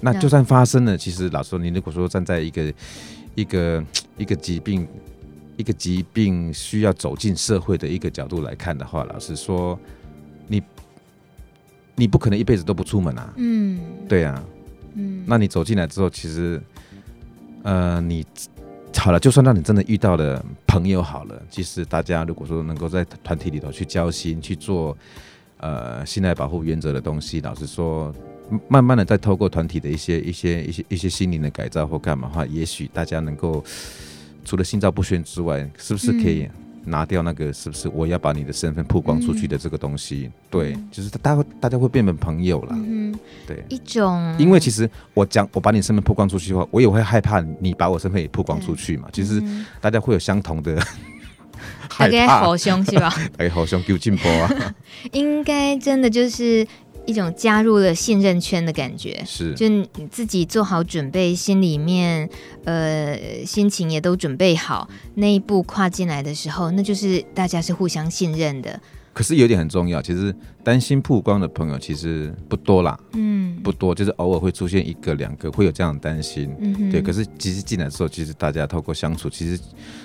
[0.00, 2.74] 那就算发生了，其实老实说，你如果说站在一个
[3.34, 3.84] 一个
[4.18, 4.86] 一个疾病。
[5.60, 9.78] 一个疾病需要走进社会的一个角度来看的话，老实说，
[10.46, 10.62] 你
[11.94, 13.32] 你不可能一辈子都不出门啊。
[13.36, 14.42] 嗯，对啊。
[14.94, 16.60] 嗯，那你走进来之后，其实
[17.62, 18.26] 呃，你
[18.96, 24.96] 好了，就算让你真的遇到了朋友好了，其实大家如果说能够在团体里头去交心，去做
[25.58, 28.12] 呃信赖保护原则的东西，老实说，
[28.66, 33.62] 慢慢的再透过团体的一些一些一些一些心灵的改造或干嘛的话，也许大家能够
[34.44, 36.48] 除了心照不宣之外，是不是可以？
[36.82, 40.30] 拿掉那个是不是我要把你的身份曝光出去的这个东西？
[40.32, 42.68] 嗯、对，就是大家大家会变成朋友了。
[42.72, 43.14] 嗯，
[43.46, 49.08] 对，一种，因为其实我讲我把你身份曝光出去的话，我也会害怕你把我身份也曝光出去嘛。
[49.12, 49.42] 其实
[49.78, 50.74] 大家会有相同的
[51.98, 53.14] 大家，好凶是吧？
[53.36, 54.74] 哎，好凶，给我 进步啊！
[55.12, 56.66] 应该真的就是。
[57.06, 62.28] 一种加入了信任圈的感觉，是，就你自己做好准备，心里面
[62.64, 68.80] 呃心情也都准备好，那一步跨进来的时候，那就是大家是互相信任的。
[69.12, 77.02] 可是有点很重要，其实担心曝光的朋友其实不多啦，嗯，不多，就是偶尔会出现一个两个会有这样的担心，嗯，对。
[77.02, 79.60] 可是其实进来的时候，其实大家透过相处，其实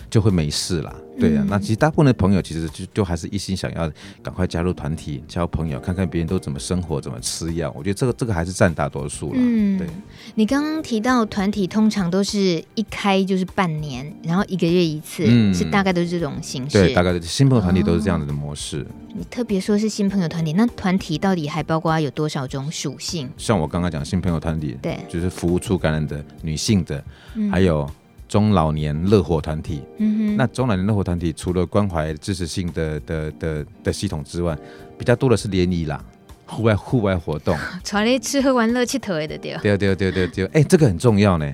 [0.09, 1.43] 就会没事啦，对呀、啊。
[1.43, 3.91] 嗯、那其实大部分的朋友其实就就还是一心想要
[4.23, 7.71] 赶快加入团体交朋友，看看别人都怎么生活，怎么吃药。
[7.77, 9.87] 我觉得这个这个还是占大多数了，嗯，对。
[10.33, 18.81] 你刚刚提到团体通常都是一开就是半年，然后一个月一次，嗯，是大概都是这种形式，对，大概新朋友团体都是这样子的模式。
[18.81, 23.29] 哦你特别说是新朋友团体，那团体到底还包括有多少种属性？
[23.37, 27.03] 像我刚刚讲新朋友团体，对，就是服务处感染的女性的，
[27.35, 27.89] 嗯、还有
[28.27, 29.81] 中老年乐活团体。
[29.99, 34.57] 嗯哼，那中老年乐活团体除了关怀支持性的的的的，的系统之外，
[34.97, 36.03] 比较多的是联谊啦。
[36.47, 41.51] 户外户外活动， 传你吃喝玩乐去头的对对对对对对，哎，这个很重要呢，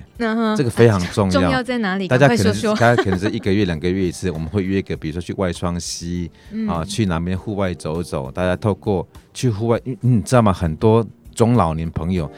[0.56, 1.40] 这个非常重要。
[1.40, 2.06] 重要在哪里？
[2.06, 6.30] 大家可能大家可能是一个月两个月一次，我们会约一个，比如说去外双溪
[6.68, 8.30] 啊，去哪边户外走走。
[8.30, 10.52] 大家透过去户外，你知道吗？
[10.52, 12.30] 很多中老年朋友，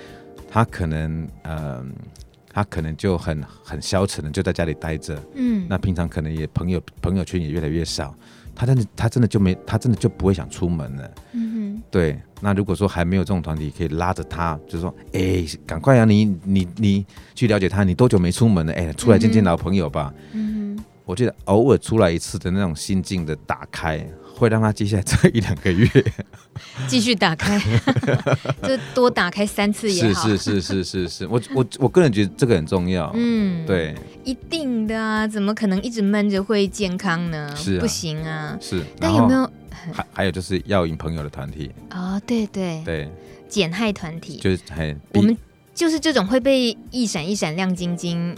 [0.48, 1.92] 他可能嗯，
[2.52, 8.14] 他可能就很很消沉的就在家里待着，嗯，那平常可能也朋友朋友圈也越来越少。
[8.54, 11.10] 他真的，他真的就没，他真的就不会想出门了。
[11.32, 12.18] 嗯哼，对。
[12.40, 18.72] 那如果说还没有这种团体可以拉着他，就是说，哎、欸，赶快啊，你你你去了解他，你多久没出门了？
[18.74, 20.12] 哎、欸，出来见见老朋友吧。
[20.32, 24.06] 嗯哼，我觉得偶尔出来一次的那种心境的打开。
[24.34, 25.88] 会让他接下来这一两个月
[26.88, 27.58] 继续打开，
[28.62, 30.28] 就多打开三次也好。
[30.28, 33.10] 是是是是是是，我我我个人觉得这个很重要。
[33.14, 33.94] 嗯，对，
[34.24, 37.54] 一定的啊，怎么可能一直闷着会健康呢？
[37.56, 38.58] 是、啊、不行啊。
[38.60, 39.50] 是，但有没有
[39.92, 43.08] 还还有就是要引朋友的团体哦，对对对，
[43.48, 45.36] 减害团体就是很我们。
[45.74, 48.34] 就是这种会被一闪一闪亮晶晶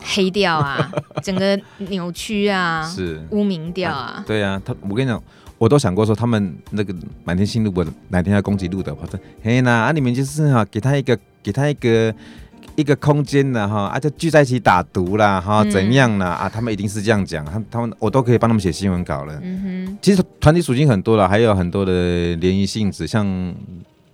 [0.00, 0.92] 黑掉啊，
[1.24, 4.22] 整个扭曲啊，是污名掉啊。
[4.26, 5.20] 对啊，他我跟你讲，
[5.56, 6.94] 我都想过说他们那个
[7.24, 12.14] 满天星如果哪天要攻击路的，或者嘿呐啊，你们就是哈，给他一个给他一个
[12.76, 16.50] 一个空间的哈，啊就聚在一起打毒啦哈，怎样啦啊？
[16.50, 19.40] 他们一定是这样讲，他他们我都可以帮他们写新闻稿了。
[19.42, 23.54] 嗯哼，其实团体属性很多了，还有很多的联谊性质，像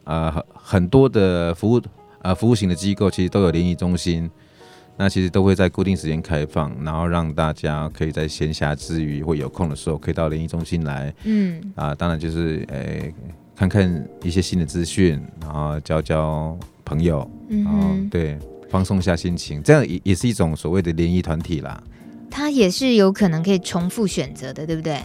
[0.05, 1.81] 呃很多的服务。
[2.23, 4.31] 啊，服务型的机构其实都有联谊中心，
[4.97, 11.15] 那其实都会在固定时间开放，然后让大家可以在闲暇之余或有空的时候，可以到联谊中心来。
[11.25, 13.15] 嗯，啊，当然就是诶、欸，
[13.57, 21.83] 看看一些新的资讯，然后交交朋友，然对，放松一下心情，这样也也是一种所谓的联谊团体啦。
[22.31, 25.01] 它也是有可能可以重复选择的，对不对？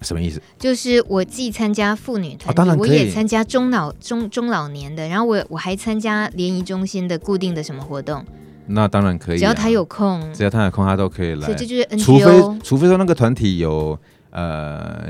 [0.00, 0.40] 什么意思？
[0.58, 8.24] 就是我既参加妇女团体，哦、我也参加中老中中老年的，然后我我还参加联谊中心的固定的什么活动。
[8.66, 11.46] 那当然可以、啊，只要他有空，只要他有空，他都可以来。
[11.46, 13.98] 所以这就是 NGO，除非除非说那个团体有。
[14.32, 15.08] 呃，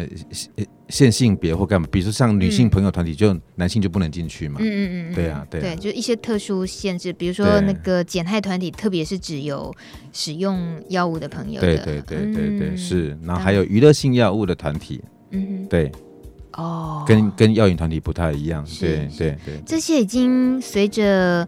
[0.91, 4.59] 限性别或干嘛，比如说像女性朋友团体，就男性就不能进去嘛。
[4.61, 9.73] 嗯嗯嗯，对啊，对啊，对，就一些特殊限制，比如说那个减害团体，特别是只有
[10.13, 11.61] 使用药物的朋友。
[11.61, 13.17] 对对对对对，是。
[13.23, 15.01] 然后还有娱乐性药物的团体。
[15.31, 15.93] 嗯哼，对。
[16.55, 17.05] 哦。
[17.07, 18.67] 跟跟药瘾团体不太一样。
[18.81, 19.61] 对对对。
[19.65, 21.47] 这些已经随着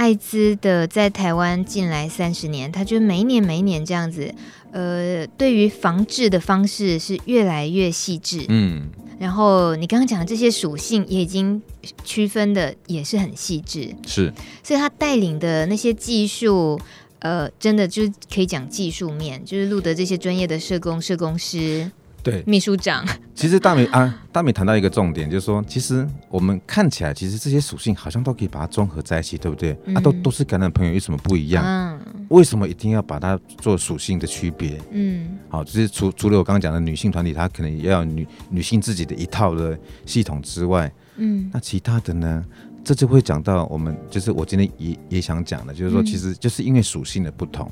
[0.00, 4.34] 艾滋的在台湾近来三十年，他就每一年每一年这样子。
[4.72, 11.60] 呃，对于防治的方式是越来越细致，嗯，然后你刚刚讲的这些属性也已经
[12.02, 14.32] 区分的也是很细致，是，
[14.62, 16.80] 所以他带领的那些技术，
[17.18, 21.90] 呃，真的就是可以讲技术面，就是录得这些专业的社工、社工师。
[22.22, 23.04] 对，秘书长。
[23.34, 29.76] 其实大美啊，大美谈到一个重点，就是说，其实我们看起来，其实这些属性好像都可以把它综合在一起，对不对？
[29.86, 31.64] 嗯、啊，都都是感染朋友，有什么不一样？
[31.64, 34.78] 嗯、为什么一定要把它做属性的区别？
[34.90, 42.44] 嗯，好，就是除除了我刚刚讲的女性团体，它可能也要女女性自己的一套的系统之外，嗯，那其他的呢？
[42.82, 47.70] 这就会讲到我们，就是我今天也也想讲的，就是说，其实就是因为属性的不同，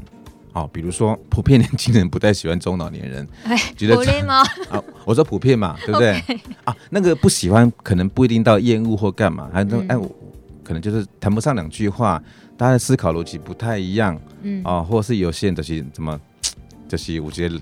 [0.58, 3.94] 哦，比如说普遍年轻人不太喜欢中老年人，哎，觉得
[4.24, 4.42] 吗？
[4.70, 6.40] 啊，我说普遍嘛， 对不对？Okay.
[6.64, 10.10] 啊，那个不喜欢可能不一定到厌恶或干嘛，还有哎，我
[10.64, 12.22] 可能就是谈不上两句话，
[12.56, 16.18] 大家的思考逻辑不太一样，嗯，啊，或者是有些人就是怎么，
[16.88, 17.60] 就是我觉得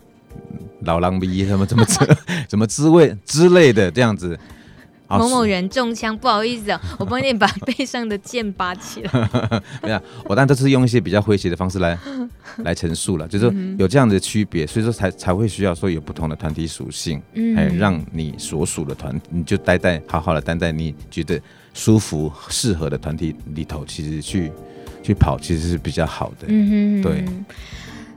[0.81, 2.17] 老狼逼什么 怎么怎么
[2.49, 4.39] 怎么滋味之类的这样子。
[5.09, 9.11] 某某人中枪，不好意思啊， 我帮你把背上的剑拔起来。
[9.83, 11.99] 没有，我当然都是用一些比较诙谐的方式来
[12.65, 21.41] 来陈述了，就是说有这样的区别，所以说才才会需要说有不同的团体属性，哎、嗯，让你所属的团，你就待在好好的待在你觉得
[21.73, 24.51] 舒服、适合的团体里头，其实去
[25.03, 26.47] 去跑，其实是比较好的。
[26.49, 27.25] 嗯哼，对。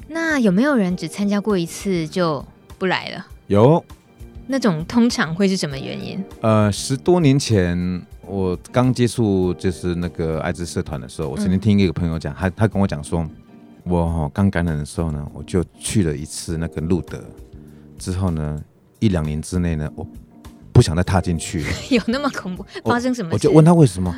[0.07, 2.43] 那有没有人只参加过一次就
[2.79, 3.27] 不来了？
[3.47, 3.85] 有。
[4.51, 6.23] 那种通常会是什么原因？
[6.41, 13.23] 呃，十多年前我刚接触就是那个艾滋社团的时候，我曾经听一个朋友讲，他他跟我讲说，
[13.83, 17.23] 我刚感染的时候呢，我就去了一次那个路德，
[17.99, 18.59] 之后呢，
[18.97, 20.05] 一两年之内呢，我
[20.73, 21.67] 不想再踏进去了。
[21.91, 22.65] 有那么恐怖？
[22.85, 23.33] 发生什么事？
[23.35, 24.11] 我就问他为什么，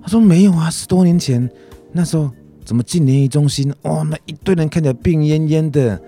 [0.00, 1.46] 他说没有啊，十多年前
[1.92, 2.30] 那时候
[2.64, 6.00] 怎么进联谊中心，哇，那一堆人看起来病恹恹的。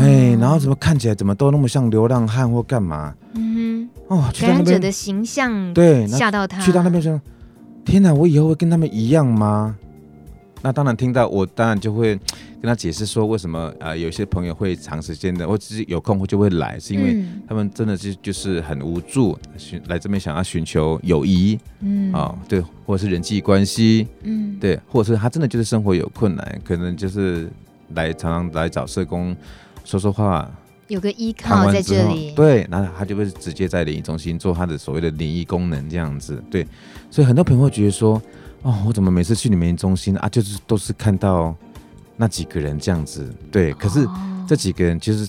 [0.00, 3.14] 哎，然后怎么看起来怎么都那么像流浪汉或干嘛？
[3.34, 7.20] 嗯哼，哦，感染者的形象对吓到他，去到那边说
[7.84, 9.76] ：“天哪，我以后会跟他们一样吗？”
[10.62, 12.14] 那当然听到我当然就会
[12.60, 13.98] 跟他解释说，为什么啊、呃？
[13.98, 27.48] 有些朋友会长时间的，或者是有空就会来，是因为他们真的是就是很无助，寻来这边想要寻求友谊，嗯啊、哦，对，或者是人际关系，嗯，对，或者是他真的就是生活有困难，可能就是
[27.94, 29.34] 来常常来找社工。
[29.84, 30.50] 说说话，
[30.88, 36.66] 有个依靠在这里，对，然后他就会直接在联谊中心做他的所谓的联谊功能这样子，对，
[37.10, 38.20] 所以很多朋友会觉得说，
[38.62, 41.54] 哦，我怎么每次去你们中心啊，就是都是看到
[42.16, 44.06] 那几个人这样子，对，可是
[44.46, 45.28] 这几个人其实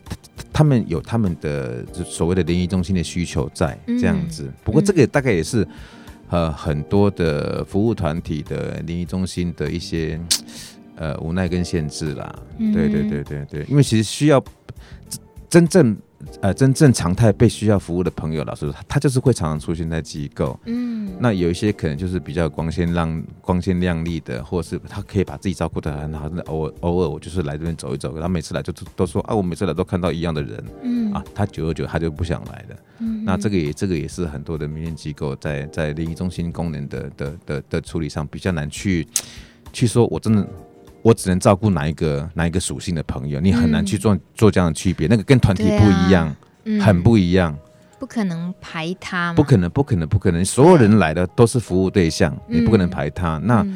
[0.52, 5.68] 他们有他们的所谓的联谊中心的需求在这样子，嗯、不过这个大概也是
[6.30, 10.20] 呃很多的服务团体的联谊中心的一些。
[11.02, 14.44] 呃，无奈跟限制啦，嗯、对对对对对，因为其实需要
[15.50, 15.98] 真正
[16.42, 20.60] 呃真正常态被需要服务的朋友，老实说，他就是会常常出现在机构。
[20.66, 26.30] 嗯，那有一些可能就是比较光鲜亮光鲜亮丽的，或者是他可以把自己照顾得很好。
[26.30, 30.64] 那偶尔偶尔我就是来这边走一走，他每次来就都说啊，我每次来都看到一样的人。
[30.84, 32.76] 嗯啊，他久而久他就不想来了。
[33.00, 39.08] 嗯，那这个也这个也是很多的民间机构在在利益中心功能的的的的，的处理上比较难去
[39.74, 40.48] 去说，我真的。
[41.02, 46.36] 我只能照顾哪一个哪一个属性的朋友，你很难去做、嗯、做这样的区别，那个跟团体不一样，啊。
[46.66, 47.58] 嗯、很不一样，
[48.00, 53.68] 不可能排他，不可能，不可能，不可能，所有人来的都是服务对象，对你不可能排他，嗯、那。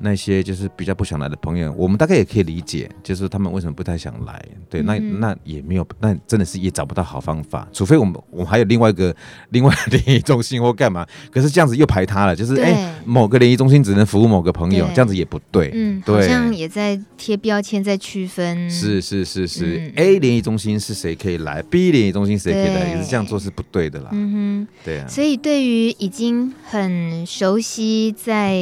[0.00, 4.40] 嗯那些就是比较不想来的朋友，我们大概也可以理解，就是他们为什么不太想来。
[4.70, 9.14] 对，那那也没有，那真的是也找不到好方法，除非我们我们还有另外一个
[9.50, 11.04] 另外联谊中心或干嘛。
[11.32, 15.72] 可是这样子又排他了，就是哎、欸，某个联谊中心只能服务某个朋友，这样子也不对。
[15.74, 18.70] 嗯，对，好像也在贴标签，在区分。
[18.70, 24.10] 是是是是、嗯、，A 联谊中心是谁可以来，B 联谊中心谁可以来，也是这样做是不对的啦。
[24.12, 25.08] 嗯哼，对啊。
[25.08, 28.56] 所以对于已经很熟悉在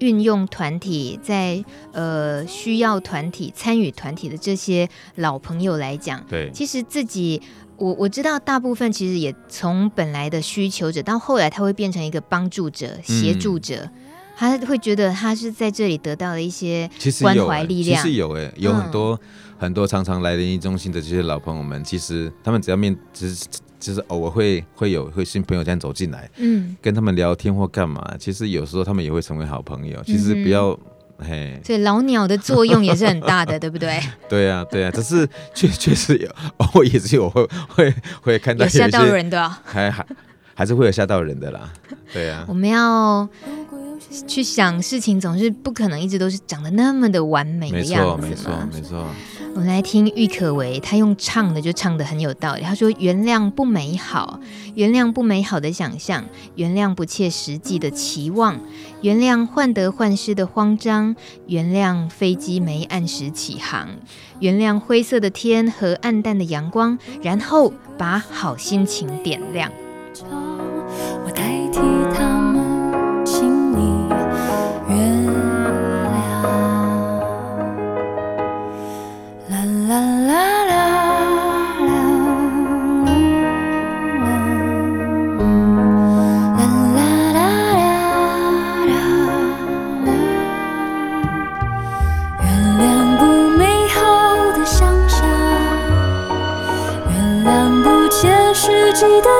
[0.00, 0.65] 运用团。
[0.66, 7.40] 团体在呃需要团体参与团体的这些老朋友来讲，对，其实自己
[7.76, 13.90] 我我知道大部分其实也从本来的需求者到后来他会变成一个帮助者、协助者，嗯、
[14.36, 16.90] 他会觉得他是在这里得到了一些
[17.22, 18.02] 关怀力量。
[18.02, 19.20] 其实有哎、欸，有很多、嗯、
[19.58, 23.46] 很多常常来联谊中心的这些老朋友们，其实他们只要面只是。
[23.78, 30.02] 就是偶尔会会有会新朋友这样走进来，嗯，跟他们聊天或干嘛，其实有时候他们也会成为好朋友。
[30.04, 30.68] 其实不要，
[31.18, 34.00] 嗯、嘿，对，老鸟的作用也是很大的， 对不对？
[34.28, 40.06] 对啊，对啊，只是确 确实有，偶尔也是有会 会会看到有吓到人的，还还
[40.54, 41.72] 还是会有吓到人的啦。
[42.12, 43.28] 对啊，我们要
[44.26, 49.06] 去想事情，总是不可能一直都是长得那么的完美的样子，没错，没错，没错。
[49.56, 52.60] 我们来听郁可唯，他用唱的就唱的很有道理。
[52.60, 54.38] 他说：“原谅不美好，
[54.74, 56.26] 原谅不美好的想象，
[56.56, 58.60] 原谅不切实际的期望，
[59.00, 63.88] 原谅患得患失的慌张，原谅飞机没按时起航，
[64.40, 69.72] 原谅灰色的天和暗淡的阳光，然后把好心情点亮。”
[71.24, 71.80] 我代替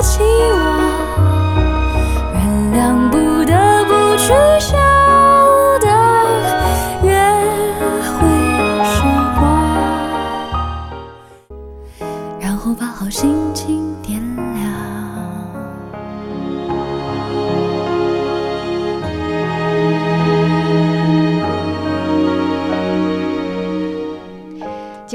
[0.03, 0.65] 起舞。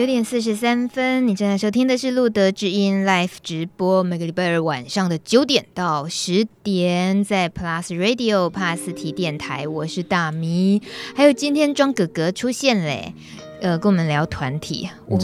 [0.01, 10.81] 九点四十三分，你正在收听的是路德之音 Live 直播，每个礼拜二晚上的九点到十点，在 Plus Radio 帕斯提电台，我是大咪，
[11.15, 13.13] 还有今天庄哥哥出现嘞，
[13.61, 14.89] 呃，跟我们聊团体。
[15.05, 15.19] 我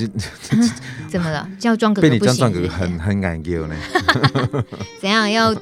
[1.10, 1.50] 怎么了？
[1.60, 2.20] 叫庄哥哥不行？
[2.20, 3.76] 被你叫庄哥哥很很敢叫呢？
[5.02, 5.28] 怎样？
[5.32, 5.56] 要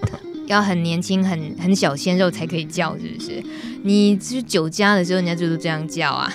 [0.48, 3.42] 要很年轻、很很小鲜肉才可以叫，是不是？
[3.84, 6.30] 你去酒家的时候，人家就是这样叫啊。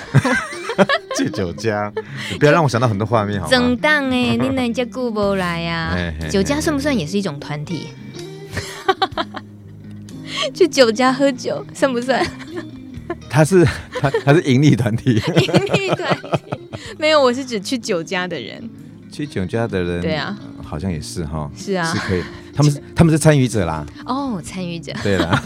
[1.17, 1.93] 去酒家，
[2.39, 3.51] 不要让我想到很多画面好吗？
[3.51, 5.97] 整档哎，你人家顾不来 呀？
[6.31, 7.89] 酒家算不算也是一种团体？
[10.55, 12.25] 去酒家喝酒算不算？
[13.29, 13.65] 他是
[14.01, 16.23] 他他是盈利团体，盈利团体
[16.99, 18.69] 没有，我是指去酒家的人。
[19.11, 22.23] 去酒家的人，对啊，好像也是哈，是啊，是可以。
[22.55, 25.43] 他们是他们是参与者啦，哦，参与者，对啦，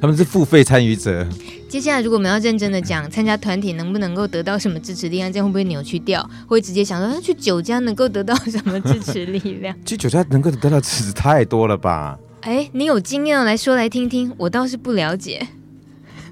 [0.00, 1.26] 他们是付费参与者。
[1.68, 6.28] 接下来，如果我们要认真的讲参加团体能不能够得到什么支持力量，这样会不会扭曲掉？
[6.46, 9.74] 会直接想说，去酒家能够得到什么支持力量？
[9.84, 12.18] 去酒家能够得到支持太多了吧？
[12.42, 15.46] 哎，你有经验来说来听听，我倒是不了解。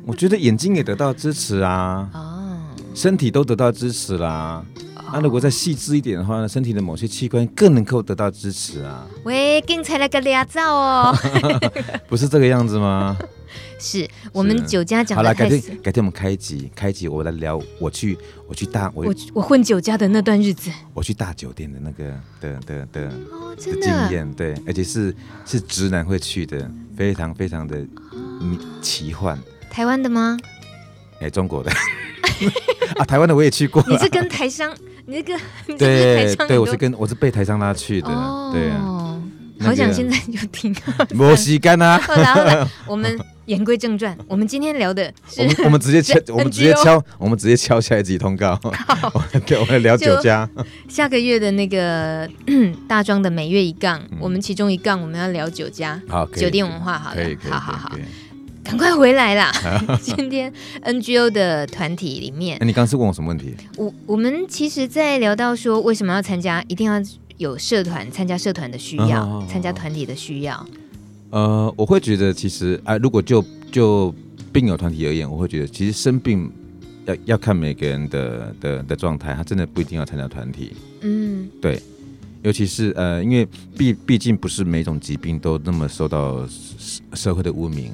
[0.06, 2.56] 我觉得眼睛也得到支持啊，哦，
[2.94, 4.64] 身体都得到支持啦。
[5.12, 9.06] 那、啊、如果再细致一点的话呢，身体的某些器官更能够得到支持啊。
[9.24, 11.16] 喂，刚才那个俩照哦，
[12.08, 13.16] 不是这个样子吗？
[13.78, 15.22] 是我们酒家讲的。
[15.22, 18.16] 好了，改天改天我们开一集，开一集我来聊我去
[18.48, 22.04] 我去大我我我混酒家的那段日子，我去大酒店的那个
[22.40, 27.84] 的的的、哦、真的的经验，对，而且是是直男会去的，非常非常的
[28.80, 29.38] 奇幻。
[29.70, 30.36] 台湾的吗？
[31.20, 31.70] 哎，中国的
[32.96, 33.84] 啊，台湾的我也去过。
[33.88, 34.74] 你是跟台商？
[35.06, 35.38] 你那个
[35.76, 39.20] 对对，我是跟我是被台商拉去的，哦、对啊，
[39.60, 40.74] 好想现在就听。
[41.10, 41.98] 没时间啊！
[41.98, 48.58] 好了好了，我们言归正传，我们今天聊的是我们我们直接敲， 我们直接敲，我们直接敲下一集通告。
[48.86, 50.48] 好， 对，我们聊酒家。
[50.88, 52.28] 下个月的那个
[52.88, 57.88] 大庄的每月一杠，嗯、我们其中一杠我们要聊酒家，好，酒店文化，好的，好好好。
[57.90, 58.02] 可以
[58.64, 59.52] 赶快回来啦！
[60.00, 60.50] 今天
[60.82, 63.54] NGO 的团体里面，你刚刚是问我什么问题？
[63.76, 66.98] 我我们其实，在聊到说为什么要参加，一定要
[67.36, 70.66] 有社团参加社团的需要，参、嗯、加团体的需要。
[71.34, 74.14] 呃，我会觉得其实啊、呃，如果就就
[74.52, 76.48] 病友团体而言，我会觉得其实生病
[77.06, 80.74] 要要看每个人的的的状态，他真的不一定要参加团体。
[81.00, 81.82] 嗯，对，
[82.42, 83.44] 尤其是呃，因为
[83.76, 86.46] 毕毕竟不是每种疾病都那么受到
[87.14, 87.90] 社会的污名。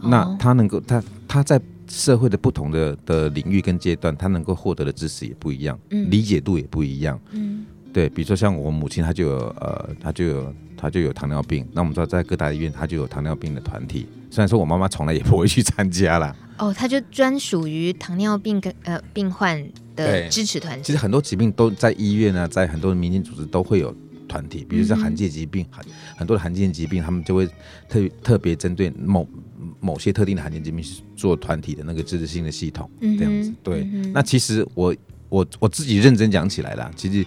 [0.00, 19.62] 那他能够，他他在社会的不同的的领域跟阶段，他能够获得的知识也不一样，嗯，理解度也不一样，嗯，对，比如说像我母亲，她就有呃，她就有她就有糖尿病，那我们知道在各大医院，他就有糖尿病的团体，虽然说我妈妈从来也不会去参加啦，哦，他就专属于糖尿病跟呃病患
[19.94, 20.84] 的支持团体。
[20.84, 23.94] 其实很多疾病都在医院呢，在很多的民间组织都会有
[24.26, 27.46] 团体，比如说罕见疾病，很、嗯、很多的罕见疾病，他们就会
[27.88, 29.28] 特特别针对某。
[29.82, 33.52] 某些特定的罕见疾病是做团体的那个支持性的系统，嗯、这样子。
[33.62, 34.94] 对，嗯、那其实我
[35.30, 37.24] 我我自己认真讲起来啦，其实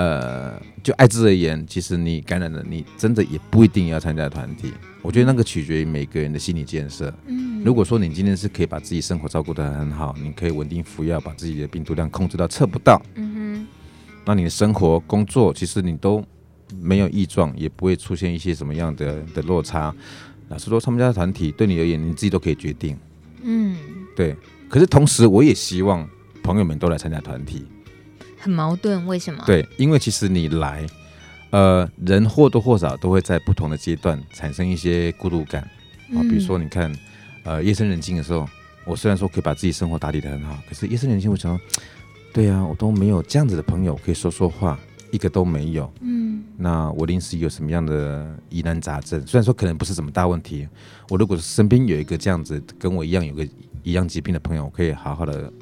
[0.00, 4.72] 呃，就艾滋而言，其实你感染了，你真的也不一定要参加团体。
[5.02, 7.12] 我觉得那个取决于每个人的心理建设。
[7.26, 12.98] 嗯，如果说你今天是可以把自己生活照顾得很好，你可以稳定服药，把自己的病毒量控制到测不到。
[13.16, 13.66] 嗯哼，
[14.24, 16.24] 那你的生活工作其实你都
[16.80, 19.94] 没有异状，也不会出现一些什么样的的落差。
[20.48, 22.96] 老实说，参加团体对你而言，你自己都可以决定。
[23.42, 23.76] 嗯，
[24.16, 24.34] 对。
[24.66, 26.08] 可是同时，我也希望
[26.42, 27.66] 朋友们都来参加团体。
[28.40, 29.42] 很矛盾，为什么？
[29.46, 30.86] 对，因为其实你来，
[31.50, 35.62] 呃，人或多或少都会在不同的阶段产生一些孤独感
[36.14, 36.18] 啊。
[36.22, 36.92] 比如说，你看，
[37.44, 38.48] 呃，夜深人静的时候，
[38.84, 41.64] 我虽然说可以把自己生活打理的很好，可是夜深人静，我想说，
[42.32, 44.78] 对啊，我都没有这样子的朋友可以说说话。
[45.12, 49.20] 一个都没有，嗯，那我临时有什么样的疑难杂症？
[49.26, 50.68] 虽然说可能不是什么大问题，
[51.08, 53.44] 我如果身边有一个这样子跟我一样有个
[53.82, 55.52] 一样疾病的朋友，我可以好好的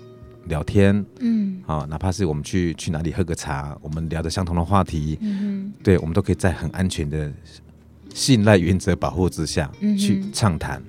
[0.49, 7.33] 聊天，嗯，啊，哪怕是我们去去哪里喝个茶，我们聊着相同的话题，嗯，对，我们都可以在很安全的
[8.13, 10.83] 信赖原则保护之下去畅谈。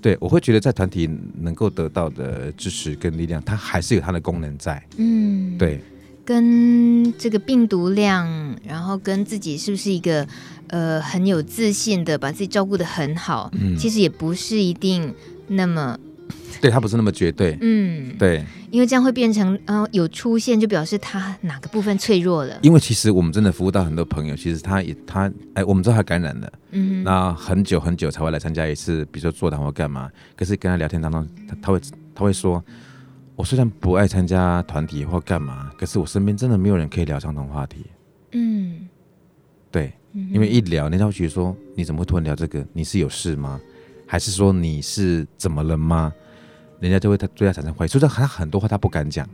[0.00, 5.80] 对，我会觉得在团体能够得到的支持跟力量，它还是有它的功能在，嗯，对。
[6.24, 10.28] 跟这个病毒量，然后跟自己是不是一个
[10.66, 13.74] 呃很有自信的把自己照顾的很好，嗯。
[13.78, 15.14] 其实也不是一定
[15.46, 15.98] 那么，
[16.60, 31.80] 对他不是那么绝对，嗯，对，因为这样会变成，呃，有出现就表示他哪个部分脆弱了，因为其实我们真的服务到很多朋友，其实他也他哎，我们知道他感染了，嗯，那很久很久才会来参加一次，比如说座谈或干嘛，可是跟他聊天当中，他他会
[32.12, 32.62] 他会说，
[33.36, 37.86] 我虽然不爱参加团体或干嘛，可是我身边真的没有人可以聊相同话题，
[38.32, 38.88] 嗯，
[39.70, 42.66] 对，嗯因为一聊，人家会觉得说，你怎么会突然聊这个？
[42.72, 43.60] 你是有事吗？
[44.08, 46.12] 还是说你是怎么了吗？
[46.80, 49.28] 人家就会他对他产生怀疑，所以他很多话他不敢讲。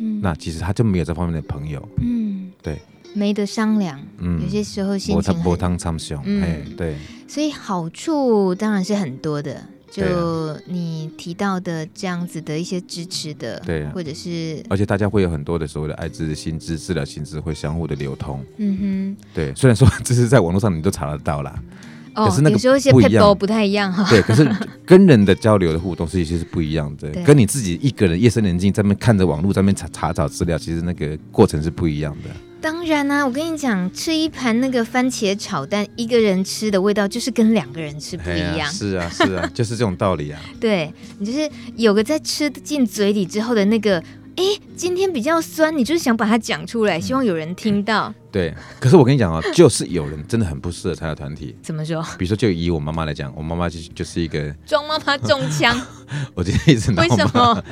[0.00, 1.86] 嗯那其实他就没有这方面的朋友。
[2.00, 2.80] 嗯，对，
[3.14, 6.96] 没得商量，嗯有些时候心波情波汤参详，嗯哎，对，
[7.28, 9.62] 所以好处当然是很多的。
[9.90, 18.44] 就你提到的这样子的一些支持的，对啊或者是而且大家会有很多的所谓的艾滋薪资、治疗心资会相互的流通。
[18.58, 21.87] 嗯哼对，虽然说 这是在网络上你都查得到啦，哼，
[22.18, 24.46] 哦可是那，个有时候一些不一样 e 不太一样哈，对，可是
[24.84, 32.30] 跟人的交流的互动是其实是不一样的， 跟你自己一个人夜深人静在那边看着网络在那查查找资料，其实那个过程是不一样的。
[32.60, 38.68] 当然啊，我跟你讲，吃一盘那个番茄炒蛋，一个人吃的味道就是跟两个人吃不一样。
[38.68, 40.40] 是啊，是啊， 就是这种道理啊。
[40.58, 44.02] 对你就是有个在吃进嘴里之后的那个，
[44.38, 44.44] 哎，
[44.76, 48.14] 今天比较酸，你就是想把它讲出来，希望有人听到。
[48.30, 51.56] 对，可是我跟你讲哦，就是有人真的很不适合参加团体。
[51.60, 52.00] 怎么说？
[52.16, 55.76] 比如说，就以我妈妈来讲，我妈妈就就是一个，装妈妈中枪，
[56.36, 57.64] 我今天一直拿为什么？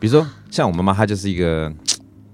[0.00, 1.70] 比如说，像我妈妈，她就是一个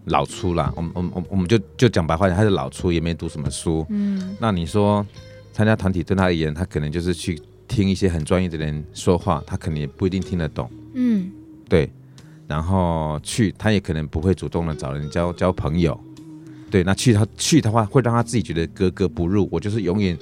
[0.04, 0.72] 老粗啦。
[0.76, 3.84] 我们我们我们我们就就讲白话点，她是老粗，也没读什么书。
[3.88, 5.04] 嗯那你说
[5.52, 10.70] 参加团体对她而言，她可能就是去听一些很专业的人说话，她可能也不一定听得懂。
[10.94, 11.32] 嗯
[11.68, 11.90] 对，
[12.52, 15.98] 然后去他也可能不会主动的找人交交朋友。
[16.70, 19.48] 对，那去他去的话，会让他自己觉得格格不入。
[19.50, 20.14] 我就是永远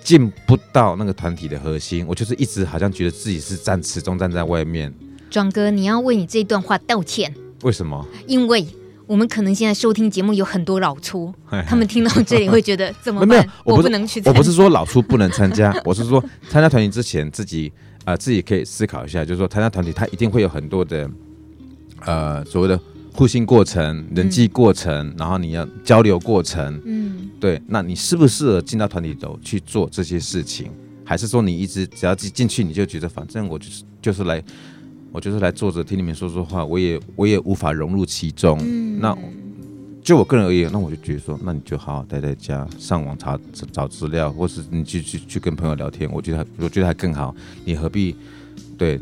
[0.00, 4.94] 进不到那个团体的核心，我就是一直好像觉得自己是站始终站在外面。
[5.28, 8.06] 庄哥，你要为你这段话道歉，为什么？
[8.28, 8.64] 因为
[9.08, 11.34] 我们可能现在收听节目有很多老粗，
[11.66, 13.52] 他们听到这里会觉得怎么 没有办？
[13.64, 17.72] 我不能去，我不是说老粗不能参加， 我是说参加团体之前自己
[18.04, 21.08] 啊、呃、自己可以思考一下，就是说参加团体他一定会有很多的
[22.04, 22.78] 呃所谓的
[23.12, 30.70] 互信过程、人际过程，然后你要交流过程，嗯对，那你适不适合进到团体里头去做这些事情？
[31.04, 34.42] 还是说你一直只要进进去你就觉得反正我就是就是来
[35.12, 39.16] 我就是来坐着听你们说说话，我也我也无法融入其中，嗯那。
[40.02, 43.36] 就我个人而言，那我就觉得说，那你就好好待在家，上网查
[43.72, 47.34] 找资料，或是你去去去跟朋友聊天，我觉得还我觉得还更好。
[47.64, 48.14] 你何必
[48.78, 49.00] 对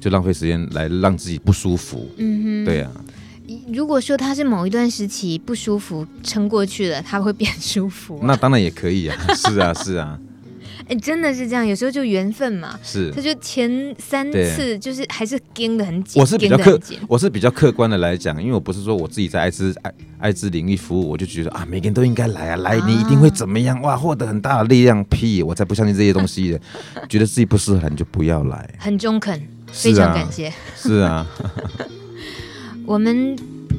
[0.00, 2.08] 就浪费时间来让自己不舒服？
[2.16, 2.90] 嗯哼，对啊，
[3.72, 8.20] 如果说他是某一段时期不舒服撑过去了，他会变舒服、啊。
[8.24, 10.18] 那当然也可以啊，是 啊是啊，
[10.88, 12.78] 哎，真的是这样，有时候就缘分嘛。
[12.82, 13.20] 是他。
[13.20, 16.78] 就前三次就是还是跟得很紧，我是比较客
[17.08, 25.02] 我是比较客观的来讲，因为我不是说我自己在艾滋艾艾滋领域服务，我就觉得啊，每个人都应该来啊，来你一定会怎么样哇，获得很大的力量。
[25.04, 26.60] 屁，我才不相信这些东西的，
[27.08, 28.68] 觉得自己不适合你就不要来。
[28.78, 29.40] 很中肯，
[29.72, 30.52] 非常感谢。
[30.76, 31.26] 是啊，
[32.86, 33.36] 我们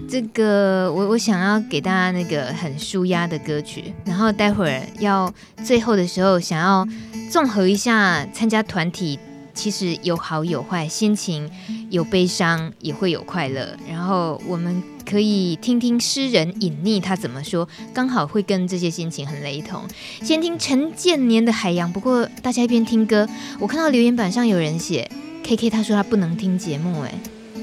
[0.10, 5.34] 这个，我我想要给大家那个很舒压的歌曲，然后待会儿要
[5.64, 6.88] 最后的时候，想要
[7.30, 9.20] 综合一下参加团体，
[9.54, 11.50] 其实有好有坏，心情
[11.90, 13.76] 有悲伤，也会有快乐。
[13.90, 19.84] 然后我们可以听听诗人隐匿他怎么说，刚好会跟这些心情很雷同。
[20.22, 23.28] 先听陈建年的《海洋》，不过大家一边听歌，
[23.60, 25.10] 我看到留言板上有人写
[25.48, 27.14] K K，他说他不能听节目，哎。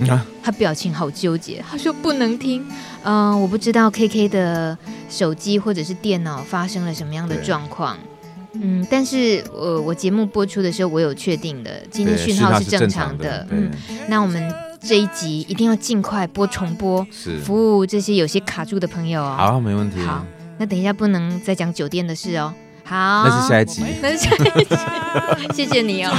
[0.09, 2.64] 啊，他表情好纠结，他说不能听。
[3.03, 4.76] 嗯、我不知道 K K 的
[5.11, 7.97] 手机或者是电脑发生了什么样的状况。
[8.55, 13.24] 嗯，但是呃，我节目播出的时候，我有确定的，今天讯号是正正常的。
[13.24, 13.47] 的。
[13.51, 13.70] 嗯，
[14.09, 17.37] 那我们这一集一定要尽快播重播，是。
[17.39, 19.37] 服务这些有些卡住的朋友哦。
[19.39, 20.01] 好，没问题。
[20.01, 20.24] 好，
[20.59, 22.53] 那等一下不能再讲酒店的事哦。
[22.85, 23.82] 好，那是下一集。
[24.03, 24.76] 那是下一集。
[25.57, 26.12] 谢谢你哦。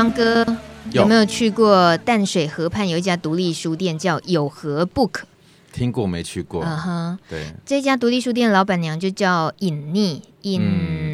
[0.00, 0.42] 庄哥
[0.92, 5.24] 有有没有去过淡水河畔有一家独立书店叫有何 Book？
[5.74, 6.64] 听过没去过？
[6.64, 10.22] 嗯哼，对，这家独立书店老板娘就叫隐匿。
[10.42, 10.60] 隐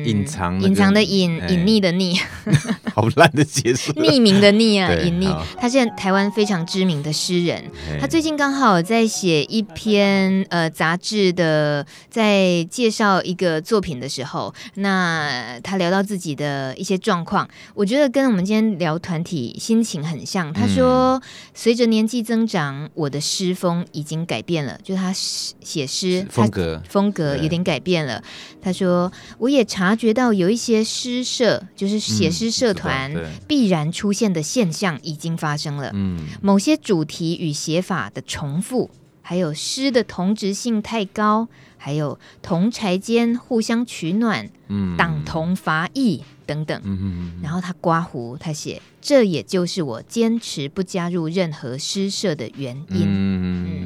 [0.05, 2.21] 隐藏隐藏的隐隐匿的匿，
[2.95, 3.93] 好烂的解释。
[4.01, 5.37] 匿名的匿啊，隐匿。
[5.59, 7.65] 他是台湾非常知名的诗人，
[8.01, 20.53] 他最近刚好在写一篇呃杂志的，在介绍一个作品的时候，那他聊到自己的一些状况，我觉得跟我们今天聊团体心情很像。
[20.53, 21.21] 他说，
[21.53, 28.23] 随着年纪增长，我的诗风已经改变了，就他写诗风格风格有点改变了。
[28.63, 29.11] 他说。
[29.39, 33.15] 我也察觉到有一些诗社，就是写诗社团
[33.47, 35.91] 必然出现的现象已经发生了。
[35.95, 38.91] 嗯，某些主题与写法的重复，
[39.23, 46.81] 还有诗的同质性太高，还有同柴间互相取暖，嗯，党同伐异等等。
[46.85, 53.03] 嗯嗯，然后他刮胡，他写，这也就是我坚持不加入任何诗社的原因。
[53.05, 53.86] 嗯。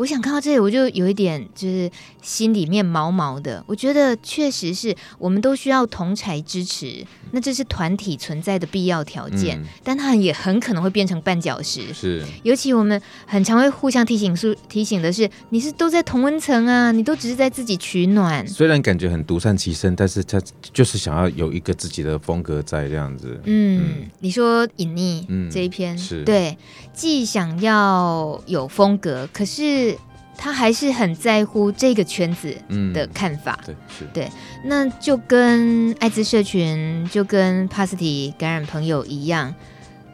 [0.00, 1.90] 我想看到这里，我就有一点就是
[2.22, 3.62] 心里面毛毛的。
[3.66, 9.60] 我觉得确实是我们都需要同才支持，那这是团体存在的必要条件。
[9.60, 11.92] 嗯、但它也很可能会变成绊脚石。
[11.92, 18.48] 是，尤其我们很常会互相提醒，说提醒的是，你是都在同温层啊，你都只是在自己取暖。
[18.48, 20.40] 虽然感觉很独善其身，但是他
[20.72, 23.38] 就是想要有一个自己的风格在这样子。
[23.44, 26.56] 嗯，嗯你说隐匿、嗯、这一篇是对，
[26.94, 29.89] 既想要有风格，可是。
[30.42, 32.56] 他还是很在乎这个圈子
[32.94, 34.30] 的看法，嗯、对，是对，
[34.64, 39.54] 那就跟艾滋社群，就跟帕斯提感染朋友一样，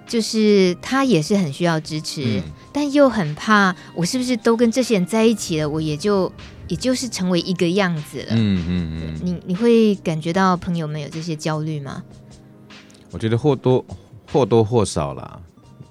[0.04, 6.32] 就是他也是很需要支持，嗯、但又很怕我是不是都跟这些人在一起了，我也就
[6.66, 8.30] 也就是成为一个样子了。
[8.30, 12.02] 嗯嗯嗯，你你会感觉到朋友们有这些焦虑吗？
[13.12, 13.84] 我觉得或多
[14.32, 15.40] 或多或少啦。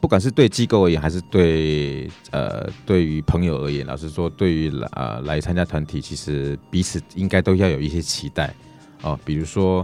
[0.06, 8.54] 不管是对机构而言，还是对呃对于朋友而言，老实说，对于呃来参加团体，其实彼此应该都要有一些期待
[9.02, 9.20] 哦。
[9.26, 9.84] 比如说，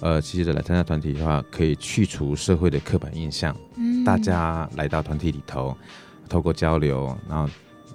[0.00, 3.56] 呃，其实来参加团体的话，可以去除社会的刻板印象。
[3.78, 5.74] 嗯，大家来到团体里头，
[6.28, 7.48] 透过交流，然后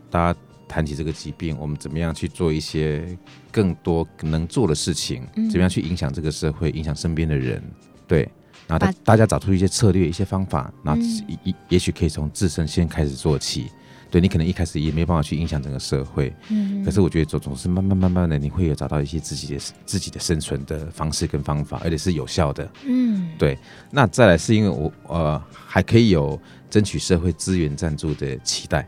[0.09, 3.15] 大家谈起这个疾病，我们怎么样去做一些
[3.51, 5.23] 更多能做的事情？
[5.51, 7.61] 怎么样去影响这个社会，影响身边的人？
[8.07, 8.27] 对。
[8.69, 13.65] 然后大大家找出一些策略、一些方法，然后也也也许可以从自身先开始做起。
[14.11, 22.67] 对，你可能一开始也没办法去影响整个社会，嗯，可是我觉得总总是慢慢慢慢的，你会有找到一些自己的自己的生存的方式跟方法，而且是有效的。
[22.85, 23.57] 嗯，对。
[23.91, 26.39] 那再来是因为我呃还可以有
[26.71, 28.87] 争取社会资源赞助的期待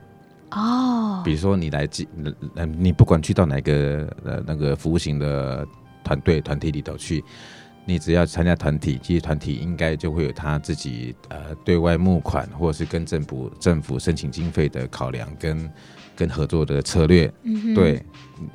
[0.51, 2.07] 哦，比如说你来进
[2.55, 5.63] 呃你不管去到哪个呃那个服务型的
[6.03, 7.23] 团队团体里头去。
[7.85, 15.69] 你只要参加团体，其实团体应该就会有他自己呃对外募款，或者是跟政府政府申请经费的考量跟
[16.15, 17.31] 跟合作的策略。
[17.43, 18.03] 嗯，对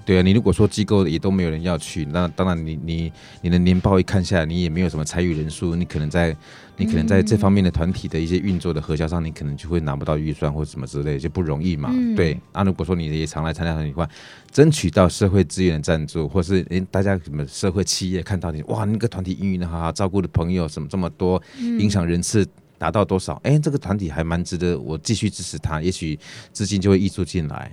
[0.04, 6.36] 对啊，你如果说机构也都没有人要去，那当然你你你的年报一看下来，你也没有什么参与人数，你可能在。
[6.78, 11.88] 你可能在这方面的团体的一些运作的核销上，你可能就会拿不到预算或者什么之类，就不容易嘛。
[11.90, 14.06] 嗯、对，那、啊、如果说你也常来参加团体的话，
[14.52, 22.46] 争取到社会资源的赞助，或是诶大家什么社会企业看到你哇，那个团体运营的好好，照顾的朋友什么这么多，影响人次
[22.78, 23.34] 达到多少？
[23.44, 26.18] 哎、嗯，这个团体还蛮值得我继续支持他，也许
[26.52, 27.72] 资金就会溢出进来。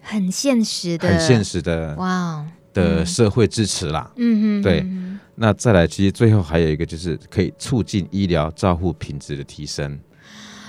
[0.00, 4.10] 很现实的，很现实的，哇，的社会支持啦。
[4.16, 4.86] 嗯嗯，对。
[5.34, 9.98] 那再来，其实最后还有一个，就是可以促进医疗照护品质的提升。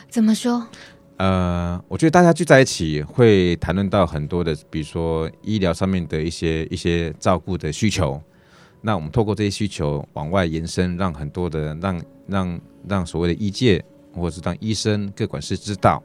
[0.10, 0.68] 怎么说？
[1.18, 8.22] 呃，我觉得大家聚在一起会谈论到很多的，比如说医疗上面的一些一些照顾的需求。
[8.88, 13.84] 那我们透过这些需求往外延伸，让很多的让让让所谓的医界，
[14.14, 16.02] 或者是让医生、各管事知道，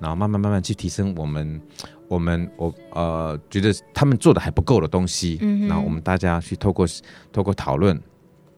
[0.00, 1.60] 然后慢慢慢慢去提升我们。
[2.08, 6.86] 我们我呃觉得他们做的还不够的东西，嗯、然后我们大家去透过
[7.30, 8.00] 透过讨论，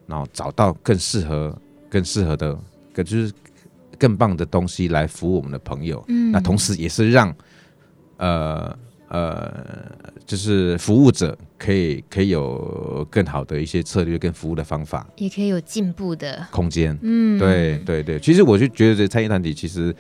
[0.07, 2.57] 然后找到更适合更适合的，
[2.93, 3.33] 更就是
[3.99, 6.01] 更棒的东西来服务我们的朋友。
[6.07, 7.35] 嗯、那同时也是让
[8.19, 8.79] 呃
[9.11, 9.53] 呃
[10.25, 16.99] 就是服务者可以可以有更好的一些策略跟服务的方法，也可以有进步的空间。
[17.03, 19.95] 嗯，对对对，其实我就觉得这参与团体其实。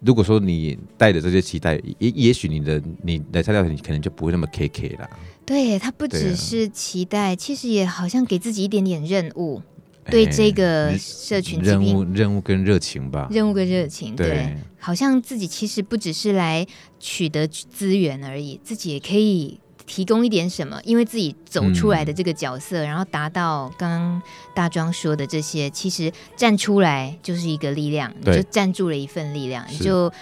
[0.00, 5.10] 如果说你带着这些期待，也也许你的你来参加，你可能就不会那么 K K 了。
[5.44, 9.62] 对，他不只是期待，啊、其实也好像给自己一点点任务，欸、
[10.10, 16.66] 对这个社群任务任务跟热情吧，任务跟热情，对，对好像自己其实不只是来
[16.98, 19.60] 取得资源而已，自己也可以。
[19.90, 20.78] 提供一点什么？
[20.84, 24.22] 因为自己走出来的这个角色，嗯、然后达到刚刚
[24.54, 30.12] 大庄说的这些，其实站出来就是一个力量，你就站住了一份力量，你就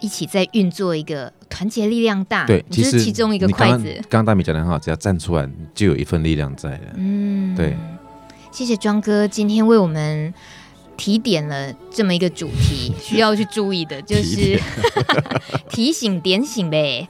[0.00, 2.46] 一起在运作一个团结力量大。
[2.46, 3.94] 对，就是其中一个筷子。
[4.08, 6.94] 刚刚大米讲的很好，只要站出来，就有一份力量在了。
[6.94, 7.76] 嗯，对。
[8.50, 10.32] 谢谢庄哥今天为我们
[10.96, 14.60] 提点了这么一个主题，需要去注意的就是提，
[15.70, 17.08] 提醒点醒呗，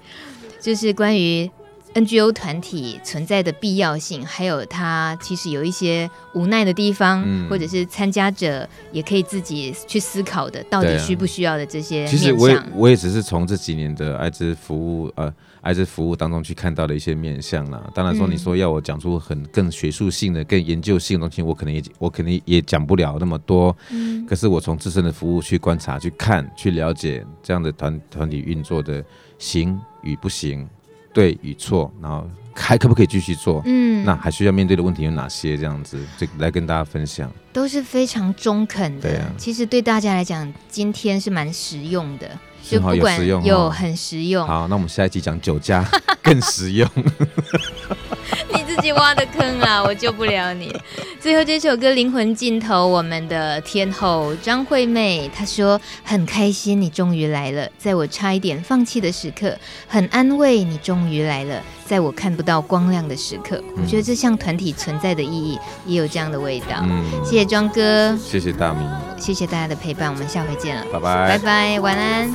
[0.60, 1.50] 就是关于。
[1.92, 12.06] NGO 团体存在的必要性，还有它其实有一些无奈的地方，嗯、或者是参加者也可以自己去思考的，到底需不需要的这些、啊。
[12.06, 17.90] 其实我也我也只是从这几年的艾滋服务呃艾滋服务当中去看到的一些面向啦。
[17.94, 23.76] 当然说你说要我讲出很更学术性的、更研究性的东西，我可能也我肯定也讲不了那么多。
[23.90, 29.04] 嗯、可是我从自身的服务去观察、去看、去了解这样的团团体运作的
[29.38, 30.68] 行与不行。
[31.12, 32.24] 对与错，然后
[32.60, 33.62] 还可不可以继续做？
[33.64, 35.56] 嗯，那还需要面对的问题有哪些？
[35.56, 39.08] 这样子就来跟大家分享，都是非常中肯的。
[39.08, 42.30] 对啊，其实对大家来讲，今天是蛮实用的，
[42.62, 44.46] 就不管有很实用。
[44.46, 45.84] 好，那我们下一集讲酒家
[46.22, 46.88] 更实用。
[48.54, 50.72] 你自己挖的坑啊， 我救不了你。
[51.20, 59.56] 最后这首歌《灵魂尽头》，我们的天后张惠妹她说：“很开心你终于来了，在我差一点放弃的时刻，
[59.88, 63.60] 很安慰你终于来了，在我看不到光亮的时刻。
[63.74, 66.76] 嗯”我觉得这项团体存在的意义，也有这样的味道。
[66.84, 68.88] 嗯，谢谢庄哥，谢谢大明，
[69.18, 72.30] 谢谢大家的陪伴，我们下回见了，拜拜，拜拜，晚安。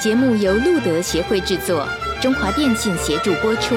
[0.00, 1.86] 节目由路德协会制作，
[2.22, 3.74] 中华电信协助播出。